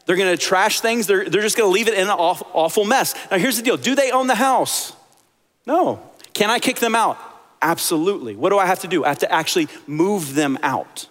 They're 0.05 0.17
gonna 0.17 0.37
trash 0.37 0.79
things. 0.81 1.07
They're, 1.07 1.27
they're 1.27 1.41
just 1.41 1.57
gonna 1.57 1.69
leave 1.69 1.87
it 1.87 1.93
in 1.93 2.01
an 2.01 2.09
awful, 2.09 2.47
awful 2.53 2.85
mess. 2.85 3.15
Now, 3.29 3.37
here's 3.37 3.57
the 3.57 3.63
deal 3.63 3.77
do 3.77 3.95
they 3.95 4.11
own 4.11 4.27
the 4.27 4.35
house? 4.35 4.93
No. 5.65 6.01
Can 6.33 6.49
I 6.49 6.59
kick 6.59 6.79
them 6.79 6.95
out? 6.95 7.17
Absolutely. 7.61 8.35
What 8.35 8.49
do 8.49 8.57
I 8.57 8.65
have 8.65 8.79
to 8.79 8.87
do? 8.87 9.05
I 9.05 9.09
have 9.09 9.19
to 9.19 9.31
actually 9.31 9.67
move 9.85 10.33
them 10.33 10.57
out. 10.63 11.07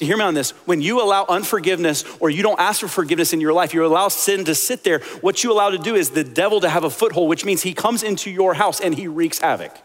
So 0.00 0.06
hear 0.06 0.16
me 0.16 0.24
on 0.24 0.32
this. 0.32 0.52
When 0.64 0.80
you 0.80 1.02
allow 1.02 1.26
unforgiveness 1.28 2.06
or 2.20 2.30
you 2.30 2.42
don't 2.42 2.58
ask 2.58 2.80
for 2.80 2.88
forgiveness 2.88 3.34
in 3.34 3.40
your 3.42 3.52
life, 3.52 3.74
you 3.74 3.84
allow 3.84 4.08
sin 4.08 4.46
to 4.46 4.54
sit 4.54 4.82
there, 4.82 5.00
what 5.20 5.44
you 5.44 5.52
allow 5.52 5.68
to 5.68 5.76
do 5.76 5.94
is 5.94 6.08
the 6.08 6.24
devil 6.24 6.58
to 6.62 6.70
have 6.70 6.84
a 6.84 6.90
foothold, 6.90 7.28
which 7.28 7.44
means 7.44 7.60
he 7.60 7.74
comes 7.74 8.02
into 8.02 8.30
your 8.30 8.54
house 8.54 8.80
and 8.80 8.94
he 8.94 9.08
wreaks 9.08 9.40
havoc. 9.40 9.76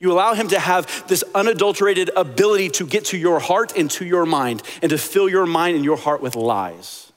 You 0.00 0.12
allow 0.12 0.32
him 0.32 0.48
to 0.48 0.58
have 0.58 1.06
this 1.08 1.22
unadulterated 1.34 2.10
ability 2.16 2.70
to 2.70 2.86
get 2.86 3.04
to 3.06 3.18
your 3.18 3.38
heart 3.38 3.76
and 3.76 3.90
to 3.90 4.06
your 4.06 4.24
mind 4.24 4.62
and 4.80 4.88
to 4.88 4.96
fill 4.96 5.28
your 5.28 5.44
mind 5.44 5.76
and 5.76 5.84
your 5.84 5.98
heart 5.98 6.22
with 6.22 6.34
lies. 6.34 7.12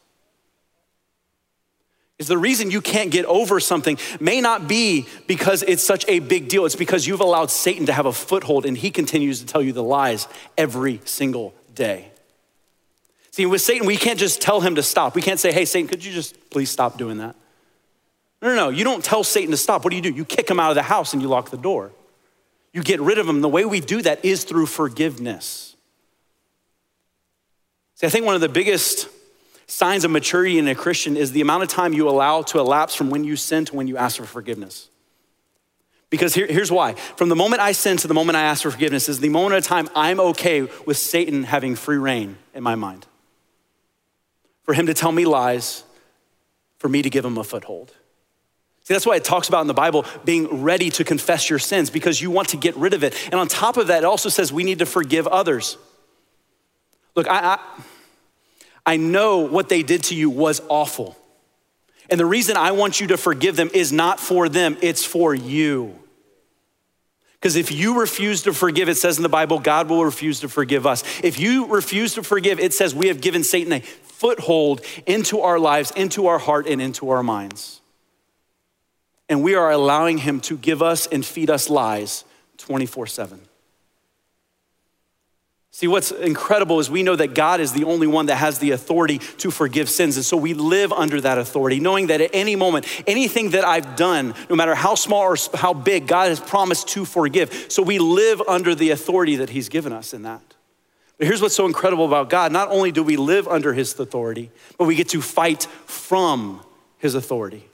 Is 2.19 2.27
the 2.27 2.37
reason 2.37 2.71
you 2.71 2.81
can't 2.81 3.09
get 3.09 3.23
over 3.23 3.61
something 3.61 3.97
may 4.19 4.41
not 4.41 4.67
be 4.67 5.07
because 5.27 5.63
it's 5.63 5.81
such 5.81 6.03
a 6.09 6.19
big 6.19 6.49
deal. 6.49 6.65
It's 6.65 6.75
because 6.75 7.07
you've 7.07 7.21
allowed 7.21 7.51
Satan 7.51 7.85
to 7.85 7.93
have 7.93 8.05
a 8.05 8.11
foothold 8.11 8.65
and 8.65 8.77
he 8.77 8.91
continues 8.91 9.39
to 9.39 9.45
tell 9.45 9.61
you 9.61 9.71
the 9.71 9.81
lies 9.81 10.27
every 10.57 10.99
single 11.05 11.55
day. 11.81 12.11
See, 13.31 13.47
with 13.47 13.61
Satan, 13.61 13.87
we 13.87 13.97
can't 13.97 14.19
just 14.19 14.39
tell 14.39 14.61
him 14.61 14.75
to 14.75 14.83
stop. 14.83 15.15
We 15.15 15.21
can't 15.23 15.39
say, 15.39 15.51
hey, 15.51 15.65
Satan, 15.65 15.87
could 15.87 16.05
you 16.05 16.13
just 16.13 16.51
please 16.51 16.69
stop 16.69 16.95
doing 16.95 17.17
that? 17.17 17.35
No, 18.39 18.49
no, 18.49 18.55
no. 18.55 18.69
You 18.69 18.83
don't 18.83 19.03
tell 19.03 19.23
Satan 19.23 19.49
to 19.49 19.57
stop. 19.57 19.83
What 19.83 19.89
do 19.89 19.95
you 19.95 20.01
do? 20.01 20.11
You 20.11 20.23
kick 20.23 20.47
him 20.47 20.59
out 20.59 20.69
of 20.69 20.75
the 20.75 20.83
house 20.83 21.13
and 21.13 21.23
you 21.23 21.27
lock 21.27 21.49
the 21.49 21.57
door. 21.57 21.91
You 22.71 22.83
get 22.83 23.01
rid 23.01 23.17
of 23.17 23.27
him. 23.27 23.41
The 23.41 23.49
way 23.49 23.65
we 23.65 23.79
do 23.79 24.03
that 24.03 24.23
is 24.23 24.43
through 24.43 24.67
forgiveness. 24.67 25.75
See, 27.95 28.05
I 28.05 28.11
think 28.11 28.27
one 28.27 28.35
of 28.35 28.41
the 28.41 28.49
biggest 28.49 29.07
signs 29.65 30.03
of 30.03 30.11
maturity 30.11 30.59
in 30.59 30.67
a 30.67 30.75
Christian 30.75 31.17
is 31.17 31.31
the 31.31 31.41
amount 31.41 31.63
of 31.63 31.69
time 31.69 31.93
you 31.93 32.07
allow 32.07 32.43
to 32.43 32.59
elapse 32.59 32.93
from 32.93 33.09
when 33.09 33.23
you 33.23 33.35
sin 33.35 33.65
to 33.65 33.75
when 33.75 33.87
you 33.87 33.97
ask 33.97 34.17
for 34.17 34.25
forgiveness. 34.25 34.90
Because 36.11 36.35
here, 36.35 36.45
here's 36.45 36.71
why. 36.71 36.93
From 36.93 37.29
the 37.29 37.35
moment 37.35 37.61
I 37.61 37.71
sin 37.71 37.97
to 37.97 38.07
the 38.07 38.13
moment 38.13 38.35
I 38.35 38.43
ask 38.43 38.61
for 38.61 38.69
forgiveness 38.69 39.09
is 39.09 39.21
the 39.21 39.29
moment 39.29 39.55
of 39.55 39.63
time 39.63 39.89
I'm 39.95 40.19
okay 40.19 40.67
with 40.85 40.97
Satan 40.97 41.43
having 41.43 41.75
free 41.75 41.97
reign 41.97 42.37
in 42.53 42.61
my 42.61 42.75
mind. 42.75 43.07
For 44.63 44.73
him 44.73 44.85
to 44.85 44.93
tell 44.93 45.11
me 45.11 45.25
lies, 45.25 45.83
for 46.77 46.89
me 46.89 47.01
to 47.01 47.09
give 47.09 47.23
him 47.23 47.37
a 47.37 47.43
foothold. 47.43 47.93
See, 48.83 48.93
that's 48.93 49.05
why 49.05 49.15
it 49.15 49.23
talks 49.23 49.47
about 49.47 49.61
in 49.61 49.67
the 49.67 49.73
Bible 49.73 50.05
being 50.25 50.63
ready 50.63 50.89
to 50.91 51.05
confess 51.05 51.49
your 51.49 51.59
sins 51.59 51.89
because 51.89 52.21
you 52.21 52.29
want 52.29 52.49
to 52.49 52.57
get 52.57 52.75
rid 52.75 52.93
of 52.93 53.05
it. 53.05 53.15
And 53.25 53.35
on 53.35 53.47
top 53.47 53.77
of 53.77 53.87
that, 53.87 53.99
it 53.99 54.05
also 54.05 54.27
says 54.27 54.51
we 54.51 54.65
need 54.65 54.79
to 54.79 54.85
forgive 54.85 55.27
others. 55.27 55.77
Look, 57.15 57.27
I, 57.27 57.55
I, 57.55 57.59
I 58.85 58.97
know 58.97 59.39
what 59.39 59.69
they 59.69 59.81
did 59.81 60.03
to 60.05 60.15
you 60.15 60.29
was 60.29 60.61
awful. 60.67 61.17
And 62.11 62.19
the 62.19 62.25
reason 62.25 62.57
I 62.57 62.71
want 62.71 62.99
you 62.99 63.07
to 63.07 63.17
forgive 63.17 63.55
them 63.55 63.71
is 63.73 63.93
not 63.93 64.19
for 64.19 64.49
them, 64.49 64.77
it's 64.81 65.05
for 65.05 65.33
you. 65.33 65.97
Because 67.35 67.55
if 67.55 67.71
you 67.71 67.99
refuse 67.99 68.43
to 68.43 68.53
forgive, 68.53 68.87
it 68.89 68.97
says 68.97 69.17
in 69.17 69.23
the 69.23 69.29
Bible, 69.29 69.57
God 69.57 69.89
will 69.89 70.05
refuse 70.05 70.41
to 70.41 70.49
forgive 70.49 70.85
us. 70.85 71.03
If 71.23 71.39
you 71.39 71.65
refuse 71.67 72.13
to 72.15 72.23
forgive, 72.23 72.59
it 72.59 72.73
says 72.73 72.93
we 72.93 73.07
have 73.07 73.21
given 73.21 73.43
Satan 73.43 73.73
a 73.73 73.79
foothold 73.79 74.81
into 75.07 75.39
our 75.39 75.57
lives, 75.57 75.89
into 75.91 76.27
our 76.27 76.37
heart, 76.37 76.67
and 76.67 76.79
into 76.79 77.09
our 77.09 77.23
minds. 77.23 77.81
And 79.27 79.41
we 79.41 79.55
are 79.55 79.71
allowing 79.71 80.19
him 80.19 80.41
to 80.41 80.57
give 80.57 80.83
us 80.83 81.07
and 81.07 81.25
feed 81.25 81.49
us 81.49 81.69
lies 81.69 82.25
24 82.57 83.07
7. 83.07 83.41
See, 85.73 85.87
what's 85.87 86.11
incredible 86.11 86.81
is 86.81 86.91
we 86.91 87.01
know 87.01 87.15
that 87.15 87.33
God 87.33 87.61
is 87.61 87.71
the 87.71 87.85
only 87.85 88.05
one 88.05 88.25
that 88.25 88.35
has 88.35 88.59
the 88.59 88.71
authority 88.71 89.19
to 89.37 89.49
forgive 89.49 89.89
sins. 89.89 90.17
And 90.17 90.25
so 90.25 90.35
we 90.35 90.53
live 90.53 90.91
under 90.91 91.21
that 91.21 91.37
authority, 91.37 91.79
knowing 91.79 92.07
that 92.07 92.19
at 92.19 92.31
any 92.33 92.57
moment, 92.57 92.85
anything 93.07 93.51
that 93.51 93.63
I've 93.63 93.95
done, 93.95 94.35
no 94.49 94.57
matter 94.57 94.75
how 94.75 94.95
small 94.95 95.21
or 95.21 95.37
how 95.53 95.73
big, 95.73 96.07
God 96.07 96.27
has 96.27 96.41
promised 96.41 96.89
to 96.89 97.05
forgive. 97.05 97.67
So 97.69 97.83
we 97.83 97.99
live 97.99 98.41
under 98.49 98.75
the 98.75 98.89
authority 98.89 99.37
that 99.37 99.51
He's 99.51 99.69
given 99.69 99.93
us 99.93 100.13
in 100.13 100.23
that. 100.23 100.41
But 101.17 101.27
here's 101.27 101.41
what's 101.41 101.55
so 101.55 101.65
incredible 101.65 102.05
about 102.05 102.29
God 102.29 102.51
not 102.51 102.67
only 102.67 102.91
do 102.91 103.01
we 103.01 103.15
live 103.15 103.47
under 103.47 103.73
His 103.73 103.97
authority, 103.97 104.51
but 104.77 104.85
we 104.85 104.95
get 104.95 105.07
to 105.09 105.21
fight 105.21 105.63
from 105.85 106.61
His 106.97 107.15
authority. 107.15 107.70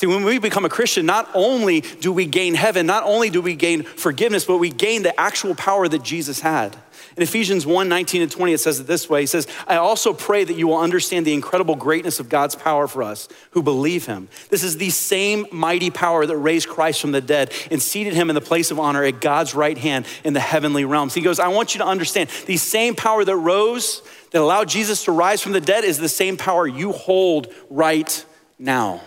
See, 0.00 0.06
when 0.06 0.24
we 0.24 0.38
become 0.38 0.64
a 0.64 0.70
Christian, 0.70 1.04
not 1.04 1.28
only 1.34 1.82
do 1.82 2.10
we 2.10 2.24
gain 2.24 2.54
heaven, 2.54 2.86
not 2.86 3.02
only 3.02 3.28
do 3.28 3.42
we 3.42 3.54
gain 3.54 3.82
forgiveness, 3.82 4.46
but 4.46 4.56
we 4.56 4.70
gain 4.70 5.02
the 5.02 5.20
actual 5.20 5.54
power 5.54 5.88
that 5.88 6.02
Jesus 6.02 6.40
had. 6.40 6.74
In 7.18 7.22
Ephesians 7.22 7.66
1 7.66 7.86
19 7.86 8.22
and 8.22 8.30
20, 8.30 8.54
it 8.54 8.60
says 8.60 8.80
it 8.80 8.86
this 8.86 9.10
way 9.10 9.20
He 9.20 9.26
says, 9.26 9.46
I 9.66 9.76
also 9.76 10.14
pray 10.14 10.42
that 10.42 10.54
you 10.54 10.68
will 10.68 10.78
understand 10.78 11.26
the 11.26 11.34
incredible 11.34 11.76
greatness 11.76 12.18
of 12.18 12.30
God's 12.30 12.54
power 12.54 12.88
for 12.88 13.02
us 13.02 13.28
who 13.50 13.62
believe 13.62 14.06
him. 14.06 14.30
This 14.48 14.62
is 14.62 14.78
the 14.78 14.88
same 14.88 15.44
mighty 15.52 15.90
power 15.90 16.24
that 16.24 16.36
raised 16.38 16.70
Christ 16.70 17.02
from 17.02 17.12
the 17.12 17.20
dead 17.20 17.52
and 17.70 17.82
seated 17.82 18.14
him 18.14 18.30
in 18.30 18.34
the 18.34 18.40
place 18.40 18.70
of 18.70 18.80
honor 18.80 19.04
at 19.04 19.20
God's 19.20 19.54
right 19.54 19.76
hand 19.76 20.06
in 20.24 20.32
the 20.32 20.40
heavenly 20.40 20.86
realms. 20.86 21.12
He 21.12 21.20
goes, 21.20 21.38
I 21.38 21.48
want 21.48 21.74
you 21.74 21.80
to 21.80 21.86
understand 21.86 22.30
the 22.46 22.56
same 22.56 22.94
power 22.94 23.22
that 23.22 23.36
rose, 23.36 24.00
that 24.30 24.40
allowed 24.40 24.70
Jesus 24.70 25.04
to 25.04 25.12
rise 25.12 25.42
from 25.42 25.52
the 25.52 25.60
dead, 25.60 25.84
is 25.84 25.98
the 25.98 26.08
same 26.08 26.38
power 26.38 26.66
you 26.66 26.92
hold 26.92 27.52
right 27.68 28.24
now. 28.58 29.02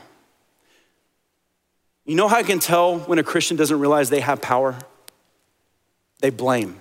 You 2.05 2.15
know 2.15 2.27
how 2.27 2.37
I 2.37 2.43
can 2.43 2.59
tell 2.59 2.99
when 2.99 3.19
a 3.19 3.23
Christian 3.23 3.55
doesn't 3.55 3.79
realize 3.79 4.09
they 4.09 4.19
have 4.19 4.41
power? 4.41 4.77
They 6.19 6.29
blame. 6.29 6.77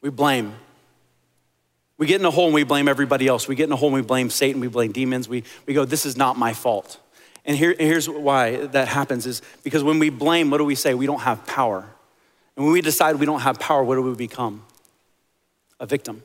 We 0.00 0.10
blame. 0.10 0.54
We 1.96 2.06
get 2.06 2.20
in 2.20 2.26
a 2.26 2.30
hole 2.30 2.46
and 2.46 2.54
we 2.54 2.64
blame 2.64 2.88
everybody 2.88 3.28
else. 3.28 3.46
We 3.46 3.54
get 3.54 3.64
in 3.64 3.72
a 3.72 3.76
hole 3.76 3.88
and 3.88 3.94
we 3.94 4.02
blame 4.02 4.28
Satan, 4.28 4.60
we 4.60 4.68
blame 4.68 4.92
demons. 4.92 5.28
We, 5.28 5.44
we 5.66 5.74
go, 5.74 5.84
this 5.84 6.04
is 6.04 6.16
not 6.16 6.36
my 6.36 6.52
fault. 6.52 6.98
And 7.44 7.56
here, 7.56 7.74
here's 7.78 8.08
why 8.08 8.66
that 8.66 8.88
happens 8.88 9.26
is 9.26 9.42
because 9.62 9.82
when 9.82 9.98
we 9.98 10.10
blame, 10.10 10.50
what 10.50 10.58
do 10.58 10.64
we 10.64 10.74
say? 10.74 10.94
We 10.94 11.06
don't 11.06 11.20
have 11.20 11.46
power. 11.46 11.88
And 12.56 12.64
when 12.64 12.72
we 12.72 12.80
decide 12.80 13.16
we 13.16 13.26
don't 13.26 13.40
have 13.40 13.58
power, 13.58 13.82
what 13.82 13.96
do 13.96 14.02
we 14.02 14.14
become? 14.14 14.64
A 15.80 15.86
victim. 15.86 16.22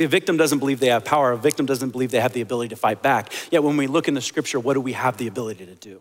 See, 0.00 0.04
a 0.04 0.08
victim 0.08 0.38
doesn't 0.38 0.60
believe 0.60 0.80
they 0.80 0.86
have 0.86 1.04
power. 1.04 1.32
A 1.32 1.36
victim 1.36 1.66
doesn't 1.66 1.90
believe 1.90 2.10
they 2.10 2.20
have 2.20 2.32
the 2.32 2.40
ability 2.40 2.70
to 2.70 2.76
fight 2.76 3.02
back. 3.02 3.30
Yet 3.50 3.62
when 3.62 3.76
we 3.76 3.86
look 3.86 4.08
in 4.08 4.14
the 4.14 4.22
scripture, 4.22 4.58
what 4.58 4.72
do 4.72 4.80
we 4.80 4.94
have 4.94 5.18
the 5.18 5.26
ability 5.26 5.66
to 5.66 5.74
do? 5.74 6.00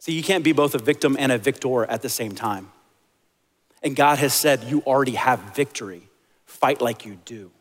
See, 0.00 0.10
you 0.10 0.24
can't 0.24 0.42
be 0.42 0.50
both 0.50 0.74
a 0.74 0.78
victim 0.78 1.16
and 1.16 1.30
a 1.30 1.38
victor 1.38 1.84
at 1.84 2.02
the 2.02 2.08
same 2.08 2.34
time. 2.34 2.72
And 3.80 3.94
God 3.94 4.18
has 4.18 4.34
said, 4.34 4.64
You 4.64 4.82
already 4.84 5.12
have 5.12 5.38
victory. 5.54 6.02
Fight 6.46 6.80
like 6.80 7.06
you 7.06 7.16
do. 7.24 7.52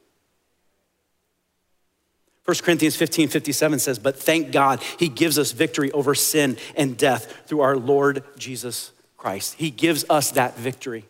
1 2.45 2.57
Corinthians 2.63 2.95
15 2.95 3.27
57 3.27 3.77
says, 3.77 3.99
But 3.99 4.17
thank 4.17 4.51
God, 4.51 4.81
He 4.97 5.09
gives 5.09 5.37
us 5.37 5.51
victory 5.51 5.91
over 5.91 6.15
sin 6.15 6.57
and 6.75 6.97
death 6.97 7.43
through 7.45 7.61
our 7.61 7.77
Lord 7.77 8.23
Jesus 8.35 8.93
Christ. 9.15 9.53
He 9.59 9.69
gives 9.69 10.05
us 10.09 10.31
that 10.31 10.57
victory. 10.57 11.05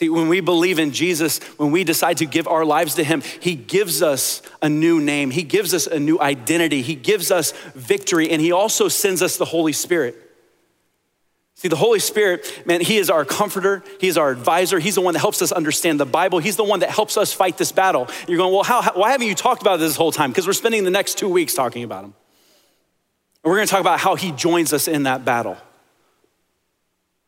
See, 0.00 0.08
when 0.08 0.28
we 0.28 0.40
believe 0.40 0.78
in 0.78 0.92
Jesus, 0.92 1.40
when 1.58 1.72
we 1.72 1.84
decide 1.84 2.16
to 2.16 2.24
give 2.24 2.48
our 2.48 2.64
lives 2.64 2.94
to 2.94 3.04
Him, 3.04 3.20
He 3.20 3.54
gives 3.54 4.00
us 4.00 4.40
a 4.62 4.68
new 4.70 4.98
name. 4.98 5.30
He 5.30 5.42
gives 5.42 5.74
us 5.74 5.86
a 5.86 6.00
new 6.00 6.18
identity. 6.18 6.80
He 6.80 6.94
gives 6.94 7.30
us 7.30 7.52
victory, 7.74 8.30
and 8.30 8.40
He 8.40 8.50
also 8.50 8.88
sends 8.88 9.20
us 9.20 9.36
the 9.36 9.44
Holy 9.44 9.74
Spirit. 9.74 10.16
See, 11.56 11.68
the 11.68 11.76
Holy 11.76 11.98
Spirit, 11.98 12.62
man, 12.64 12.80
He 12.80 12.96
is 12.96 13.10
our 13.10 13.26
comforter. 13.26 13.84
He 14.00 14.08
is 14.08 14.16
our 14.16 14.30
advisor. 14.30 14.78
He's 14.78 14.94
the 14.94 15.02
one 15.02 15.12
that 15.12 15.20
helps 15.20 15.42
us 15.42 15.52
understand 15.52 16.00
the 16.00 16.06
Bible. 16.06 16.38
He's 16.38 16.56
the 16.56 16.64
one 16.64 16.80
that 16.80 16.88
helps 16.88 17.18
us 17.18 17.34
fight 17.34 17.58
this 17.58 17.70
battle. 17.70 18.08
You're 18.26 18.38
going, 18.38 18.54
well, 18.54 18.62
how, 18.62 18.80
why 18.94 19.10
haven't 19.10 19.26
you 19.26 19.34
talked 19.34 19.60
about 19.60 19.80
this 19.80 19.96
whole 19.96 20.12
time? 20.12 20.30
Because 20.30 20.46
we're 20.46 20.54
spending 20.54 20.84
the 20.84 20.90
next 20.90 21.18
two 21.18 21.28
weeks 21.28 21.52
talking 21.52 21.84
about 21.84 22.04
Him. 22.04 22.14
And 23.44 23.50
we're 23.50 23.56
going 23.56 23.66
to 23.66 23.70
talk 23.70 23.82
about 23.82 24.00
how 24.00 24.14
He 24.14 24.32
joins 24.32 24.72
us 24.72 24.88
in 24.88 25.02
that 25.02 25.26
battle. 25.26 25.58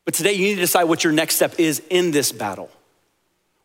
But 0.05 0.15
today 0.15 0.33
you 0.33 0.45
need 0.45 0.55
to 0.55 0.61
decide 0.61 0.85
what 0.85 1.05
your 1.05 1.12
next 1.12 1.37
step 1.37 1.59
is 1.59 1.83
in 1.91 2.11
this 2.11 2.33
battle. 2.33 2.71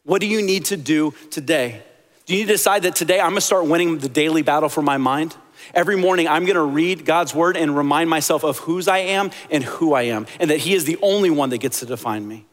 What 0.04 0.22
do 0.22 0.28
you 0.28 0.42
need 0.42 0.66
to 0.66 0.78
do 0.78 1.14
today? 1.32 1.82
Do 2.26 2.34
you 2.34 2.42
need 2.42 2.48
to 2.48 2.54
decide 2.54 2.84
that 2.84 2.96
today 2.96 3.20
I'm 3.20 3.32
gonna 3.32 3.42
start 3.42 3.66
winning 3.66 4.00
the 4.00 4.10
daily 4.10 4.42
battle 4.42 4.70
for 4.70 4.82
my 4.82 4.98
mind? 4.98 5.36
Every 5.74 5.96
morning, 5.96 6.28
I'm 6.28 6.46
gonna 6.46 6.64
read 6.64 7.06
God's 7.06 7.34
word 7.34 7.58
and 7.58 7.76
remind 7.76 8.10
myself 8.10 8.44
of 8.44 8.60
whose 8.60 8.88
I 8.88 9.00
am 9.00 9.32
and 9.52 9.64
who 9.64 9.94
I 9.94 10.04
am, 10.04 10.28
and 10.40 10.50
that 10.50 10.60
He 10.60 10.74
is 10.74 10.86
the 10.86 10.98
only 11.02 11.30
one 11.30 11.50
that 11.50 11.60
gets 11.60 11.80
to 11.82 11.86
define 11.86 12.28
me. 12.28 12.47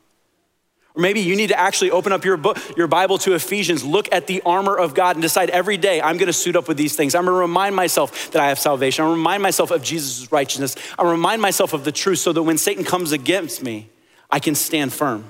Or 0.95 1.03
maybe 1.03 1.21
you 1.21 1.35
need 1.35 1.49
to 1.49 1.59
actually 1.59 1.91
open 1.91 2.13
up 2.13 2.25
your 2.25 2.37
book, 2.37 2.59
your 2.77 2.87
Bible 2.87 3.19
to 3.19 3.35
Ephesians, 3.35 3.85
look 3.85 4.13
at 4.13 4.29
the 4.29 4.43
armor 4.43 4.77
of 4.77 4.95
God 4.95 5.17
and 5.17 5.23
decide 5.23 5.51
every 5.51 5.77
day 5.77 6.01
I'm 6.01 6.19
gonna 6.19 6.33
suit 6.33 6.55
up 6.55 6.69
with 6.69 6.77
these 6.77 6.95
things. 6.95 7.17
I'm 7.17 7.25
gonna 7.25 7.37
remind 7.37 7.75
myself 7.75 8.31
that 8.31 8.41
I 8.41 8.49
have 8.49 8.61
salvation. 8.61 9.03
I'm 9.05 9.11
gonna 9.11 9.19
remind 9.19 9.43
myself 9.43 9.73
of 9.73 9.83
Jesus' 9.83 10.31
righteousness. 10.31 10.77
I'm 10.93 11.05
gonna 11.05 11.11
remind 11.11 11.43
myself 11.43 11.73
of 11.73 11.83
the 11.83 11.91
truth 11.91 12.21
so 12.21 12.33
that 12.33 12.43
when 12.43 12.59
Satan 12.59 12.85
comes 12.85 13.11
against 13.11 13.63
me, 13.63 13.91
I 14.31 14.39
can 14.39 14.55
stand 14.55 14.93
firm. 14.93 15.25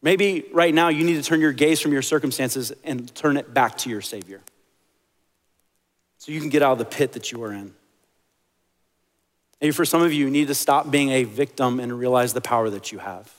Maybe 0.00 0.46
right 0.52 0.72
now 0.72 0.88
you 0.88 1.04
need 1.04 1.14
to 1.14 1.22
turn 1.22 1.40
your 1.40 1.52
gaze 1.52 1.80
from 1.80 1.92
your 1.92 2.02
circumstances 2.02 2.72
and 2.82 3.14
turn 3.14 3.36
it 3.36 3.52
back 3.52 3.78
to 3.78 3.90
your 3.90 4.00
Savior. 4.00 4.40
So 6.18 6.32
you 6.32 6.40
can 6.40 6.48
get 6.48 6.62
out 6.62 6.72
of 6.72 6.78
the 6.78 6.84
pit 6.86 7.12
that 7.12 7.30
you 7.30 7.42
are 7.44 7.52
in. 7.52 7.74
Maybe 9.60 9.72
for 9.72 9.84
some 9.84 10.02
of 10.02 10.12
you, 10.12 10.24
you 10.24 10.30
need 10.30 10.48
to 10.48 10.54
stop 10.54 10.90
being 10.90 11.10
a 11.10 11.24
victim 11.24 11.80
and 11.80 11.98
realize 11.98 12.32
the 12.32 12.40
power 12.40 12.70
that 12.70 12.92
you 12.92 12.98
have. 12.98 13.30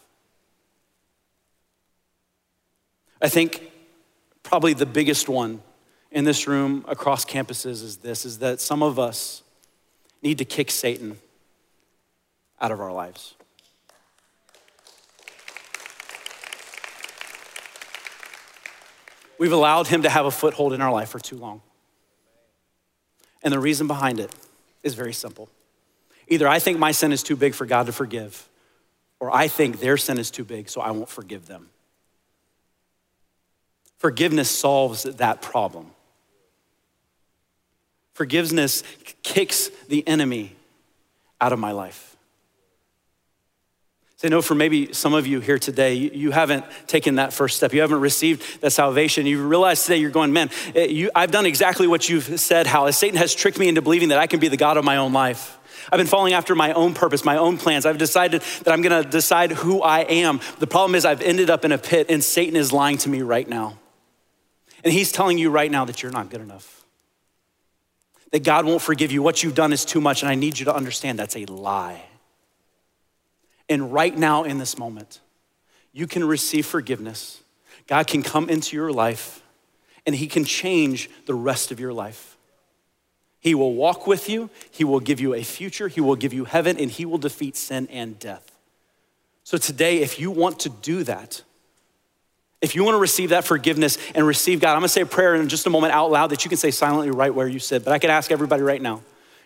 I 3.26 3.28
think 3.28 3.72
probably 4.44 4.76
the 4.76 4.86
biggest 4.86 5.28
one 5.28 5.64
in 6.12 6.26
this 6.26 6.46
room 6.48 6.86
across 6.88 7.26
campuses 7.26 7.82
is 7.82 7.98
this 7.98 8.24
is 8.24 8.38
that 8.38 8.62
some 8.62 8.84
of 8.84 9.00
us 9.00 9.42
need 10.22 10.38
to 10.38 10.46
kick 10.46 10.70
Satan 10.70 11.18
out 12.62 12.72
of 12.72 12.80
our 12.80 12.94
lives. 12.94 13.34
We've 19.40 19.52
allowed 19.52 19.88
him 19.88 20.04
to 20.04 20.10
have 20.10 20.28
a 20.28 20.32
foothold 20.32 20.74
in 20.74 20.82
our 20.82 20.92
life 20.92 21.10
for 21.10 21.18
too 21.18 21.38
long. 21.38 21.64
And 23.42 23.52
the 23.52 23.60
reason 23.60 23.88
behind 23.88 24.20
it 24.20 24.32
is 24.84 24.94
very 24.94 25.14
simple. 25.14 25.50
Either 26.28 26.48
I 26.48 26.60
think 26.60 26.78
my 26.78 26.92
sin 26.92 27.12
is 27.12 27.24
too 27.24 27.36
big 27.36 27.56
for 27.56 27.66
God 27.66 27.88
to 27.88 27.92
forgive, 27.92 28.48
or 29.20 29.34
I 29.34 29.48
think 29.48 29.80
their 29.80 29.98
sin 29.98 30.20
is 30.20 30.30
too 30.30 30.44
big, 30.44 30.70
so 30.70 30.80
I 30.80 30.92
won't 30.92 31.10
forgive 31.10 31.48
them. 31.48 31.72
Forgiveness 33.98 34.50
solves 34.50 35.04
that 35.04 35.42
problem. 35.42 35.92
Forgiveness 38.14 38.84
kicks 39.24 39.70
the 39.88 40.08
enemy 40.08 40.56
out 41.42 41.54
of 41.54 41.60
my 41.60 41.72
life. 41.72 42.16
I 44.26 44.28
know 44.28 44.42
for 44.42 44.56
maybe 44.56 44.92
some 44.92 45.14
of 45.14 45.28
you 45.28 45.40
here 45.40 45.60
today, 45.60 45.94
you 45.94 46.32
haven't 46.32 46.66
taken 46.88 47.16
that 47.16 47.32
first 47.32 47.58
step. 47.58 47.74
You 47.74 47.82
haven't 47.82 48.00
received 48.00 48.62
that 48.62 48.72
salvation. 48.72 49.28
You 49.28 49.48
realize 49.48 49.84
today 49.84 49.98
you're 49.98 50.10
going, 50.10 50.34
man, 50.34 50.50
eh, 50.74 50.86
you, 50.86 51.12
I've 51.14 51.30
done 51.30 51.46
exactly 51.46 51.86
what 51.86 52.10
you've 52.10 52.40
said, 52.40 52.66
Hal. 52.66 52.92
Satan 52.92 53.18
has 53.18 53.36
tricked 53.36 53.60
me 53.60 53.68
into 53.68 53.84
believing 53.84 54.10
that 54.10 54.18
I 54.18 54.26
can 54.26 54.40
be 54.40 54.48
the 54.48 54.58
God 54.58 54.78
of 54.78 54.84
my 54.84 54.98
own 54.98 55.14
life. 55.14 55.60
I've 55.92 56.00
been 56.00 56.08
following 56.08 56.34
after 56.34 56.56
my 56.56 56.74
own 56.74 56.96
purpose, 56.96 57.24
my 57.24 57.38
own 57.38 57.60
plans. 57.60 57.86
I've 57.86 58.00
decided 58.00 58.42
that 58.64 58.74
I'm 58.74 58.82
gonna 58.82 59.04
decide 59.04 59.52
who 59.52 59.84
I 59.84 60.00
am. 60.00 60.40
The 60.58 60.66
problem 60.66 60.96
is, 60.96 61.06
I've 61.06 61.22
ended 61.22 61.52
up 61.52 61.64
in 61.64 61.72
a 61.72 61.78
pit, 61.78 62.08
and 62.10 62.24
Satan 62.24 62.56
is 62.56 62.74
lying 62.74 62.98
to 63.00 63.10
me 63.10 63.22
right 63.22 63.48
now. 63.48 63.78
And 64.86 64.94
he's 64.94 65.12
telling 65.12 65.40
you 65.40 65.50
right 65.50 65.70
now 65.70 65.84
that 65.86 66.04
you're 66.04 66.12
not 66.12 66.30
good 66.30 66.42
enough, 66.42 66.86
that 68.32 68.44
God 68.44 68.66
won't 68.66 68.84
forgive 68.84 69.12
you. 69.12 69.24
What 69.24 69.44
you've 69.44 69.56
done 69.56 69.74
is 69.74 69.84
too 69.84 70.00
much, 70.00 70.22
and 70.22 70.30
I 70.30 70.36
need 70.36 70.60
you 70.60 70.66
to 70.66 70.76
understand 70.76 71.18
that's 71.18 71.36
a 71.36 71.46
lie. 71.46 72.04
And 73.68 73.92
right 73.92 74.16
now, 74.16 74.44
in 74.44 74.60
this 74.60 74.78
moment, 74.78 75.20
you 75.92 76.06
can 76.06 76.24
receive 76.24 76.68
forgiveness. 76.68 77.42
God 77.88 78.06
can 78.06 78.22
come 78.22 78.48
into 78.48 78.76
your 78.76 78.92
life 78.92 79.42
and 80.06 80.16
He 80.16 80.28
can 80.28 80.46
change 80.46 81.10
the 81.26 81.34
rest 81.34 81.72
of 81.72 81.80
your 81.80 81.94
life. 81.94 82.38
He 83.40 83.56
will 83.56 83.74
walk 83.74 84.06
with 84.06 84.30
you, 84.30 84.52
He 84.70 84.84
will 84.84 85.00
give 85.00 85.20
you 85.20 85.34
a 85.34 85.42
future, 85.42 85.88
He 85.88 86.02
will 86.02 86.16
give 86.16 86.34
you 86.34 86.46
heaven, 86.46 86.78
and 86.78 86.92
He 86.92 87.06
will 87.06 87.18
defeat 87.18 87.56
sin 87.56 87.88
and 87.92 88.20
death. 88.20 88.52
So, 89.44 89.58
today, 89.58 90.00
if 90.00 90.20
you 90.20 90.30
want 90.30 90.60
to 90.62 90.70
do 90.70 91.04
that, 91.04 91.42
if 92.66 92.76
you 92.76 92.84
want 92.84 92.96
to 92.96 93.00
receive 93.00 93.30
that 93.30 93.46
forgiveness 93.46 93.98
and 94.14 94.26
receive 94.26 94.60
God, 94.60 94.74
I'm 94.74 94.80
gonna 94.80 94.90
say 94.90 95.02
a 95.02 95.06
prayer 95.06 95.36
in 95.36 95.48
just 95.48 95.66
a 95.66 95.70
moment 95.70 95.94
out 95.94 96.12
loud 96.12 96.32
that 96.32 96.44
you 96.44 96.50
can 96.50 96.58
say 96.58 96.72
silently 96.72 97.12
right 97.12 97.34
where 97.34 97.48
you 97.48 97.60
sit. 97.60 97.86
But 97.86 97.94
I 97.94 98.00
could 98.00 98.10
ask 98.10 98.32
everybody 98.32 98.64
right 98.64 98.82
now 98.82 99.02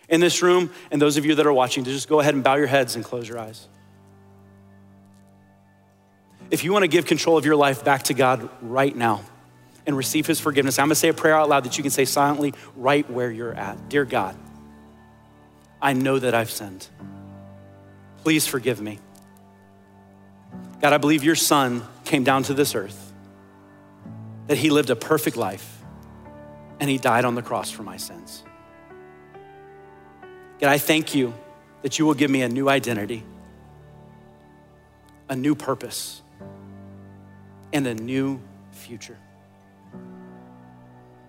in 0.08 0.20
this 0.20 0.42
room 0.42 0.70
and 0.90 1.00
those 1.00 1.16
of 1.16 1.24
you 1.24 1.36
that 1.36 1.46
are 1.46 1.52
watching 1.52 1.84
to 1.84 1.90
just 1.90 2.08
go 2.08 2.20
ahead 2.20 2.34
and 2.34 2.42
bow 2.42 2.56
your 2.56 2.66
heads 2.66 2.96
and 2.96 3.04
close 3.04 3.28
your 3.28 3.38
eyes 3.38 3.68
if 6.50 6.64
you 6.64 6.72
want 6.72 6.82
to 6.82 6.88
give 6.88 7.06
control 7.06 7.38
of 7.38 7.44
your 7.44 7.56
life 7.56 7.84
back 7.84 8.04
to 8.04 8.14
God 8.14 8.48
right 8.60 8.94
now 8.94 9.22
and 9.86 9.96
receive 9.96 10.26
His 10.26 10.40
forgiveness, 10.40 10.78
I'm 10.78 10.86
going 10.86 10.90
to 10.90 10.96
say 10.96 11.08
a 11.08 11.14
prayer 11.14 11.34
out 11.34 11.48
loud 11.48 11.64
that 11.64 11.78
you 11.78 11.82
can 11.82 11.90
say 11.90 12.04
silently 12.04 12.54
right 12.76 13.08
where 13.10 13.30
you're 13.30 13.54
at. 13.54 13.88
Dear 13.88 14.04
God, 14.04 14.36
I 15.80 15.92
know 15.92 16.18
that 16.18 16.34
I've 16.34 16.50
sinned. 16.50 16.86
Please 18.22 18.46
forgive 18.46 18.80
me. 18.80 18.98
God, 20.80 20.92
I 20.92 20.98
believe 20.98 21.24
your 21.24 21.36
Son 21.36 21.82
came 22.04 22.24
down 22.24 22.42
to 22.44 22.54
this 22.54 22.74
earth, 22.74 23.09
that 24.50 24.58
He 24.58 24.68
lived 24.68 24.90
a 24.90 24.96
perfect 24.96 25.36
life, 25.36 25.80
and 26.80 26.90
He 26.90 26.98
died 26.98 27.24
on 27.24 27.36
the 27.36 27.40
cross 27.40 27.70
for 27.70 27.84
my 27.84 27.96
sins. 27.96 28.42
God, 30.58 30.70
I 30.70 30.76
thank 30.76 31.14
you 31.14 31.32
that 31.82 32.00
you 32.00 32.04
will 32.04 32.14
give 32.14 32.32
me 32.32 32.42
a 32.42 32.48
new 32.48 32.68
identity, 32.68 33.22
a 35.28 35.36
new 35.36 35.54
purpose 35.54 36.20
and 37.72 37.86
a 37.86 37.94
new 37.94 38.40
future. 38.72 39.16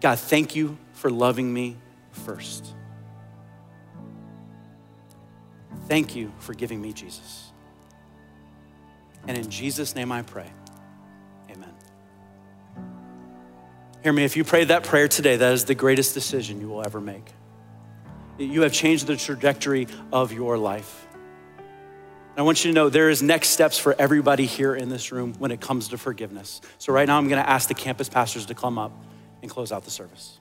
God, 0.01 0.17
thank 0.17 0.55
you 0.55 0.79
for 0.93 1.11
loving 1.11 1.53
me 1.53 1.77
first. 2.09 2.73
Thank 5.87 6.15
you 6.15 6.33
for 6.39 6.55
giving 6.55 6.81
me 6.81 6.91
Jesus. 6.91 7.51
And 9.27 9.37
in 9.37 9.47
Jesus' 9.51 9.93
name 9.93 10.11
I 10.11 10.23
pray. 10.23 10.51
Hear 14.03 14.13
me, 14.13 14.23
if 14.23 14.35
you 14.35 14.43
prayed 14.43 14.69
that 14.69 14.83
prayer 14.83 15.07
today, 15.07 15.35
that 15.35 15.53
is 15.53 15.65
the 15.65 15.75
greatest 15.75 16.15
decision 16.15 16.59
you 16.59 16.67
will 16.67 16.83
ever 16.83 16.99
make. 16.99 17.23
You 18.39 18.63
have 18.63 18.73
changed 18.73 19.05
the 19.05 19.15
trajectory 19.15 19.87
of 20.11 20.33
your 20.33 20.57
life. 20.57 21.07
I 22.35 22.41
want 22.41 22.65
you 22.65 22.71
to 22.71 22.75
know 22.75 22.89
there 22.89 23.11
is 23.11 23.21
next 23.21 23.49
steps 23.49 23.77
for 23.77 23.93
everybody 23.99 24.47
here 24.47 24.73
in 24.73 24.89
this 24.89 25.11
room 25.11 25.35
when 25.37 25.51
it 25.51 25.61
comes 25.61 25.89
to 25.89 25.99
forgiveness. 25.99 26.61
So 26.79 26.91
right 26.91 27.07
now 27.07 27.17
I'm 27.19 27.27
going 27.27 27.43
to 27.43 27.47
ask 27.47 27.67
the 27.67 27.75
campus 27.75 28.09
pastors 28.09 28.47
to 28.47 28.55
come 28.55 28.79
up 28.79 28.91
and 29.43 29.51
close 29.51 29.71
out 29.71 29.83
the 29.83 29.91
service. 29.91 30.39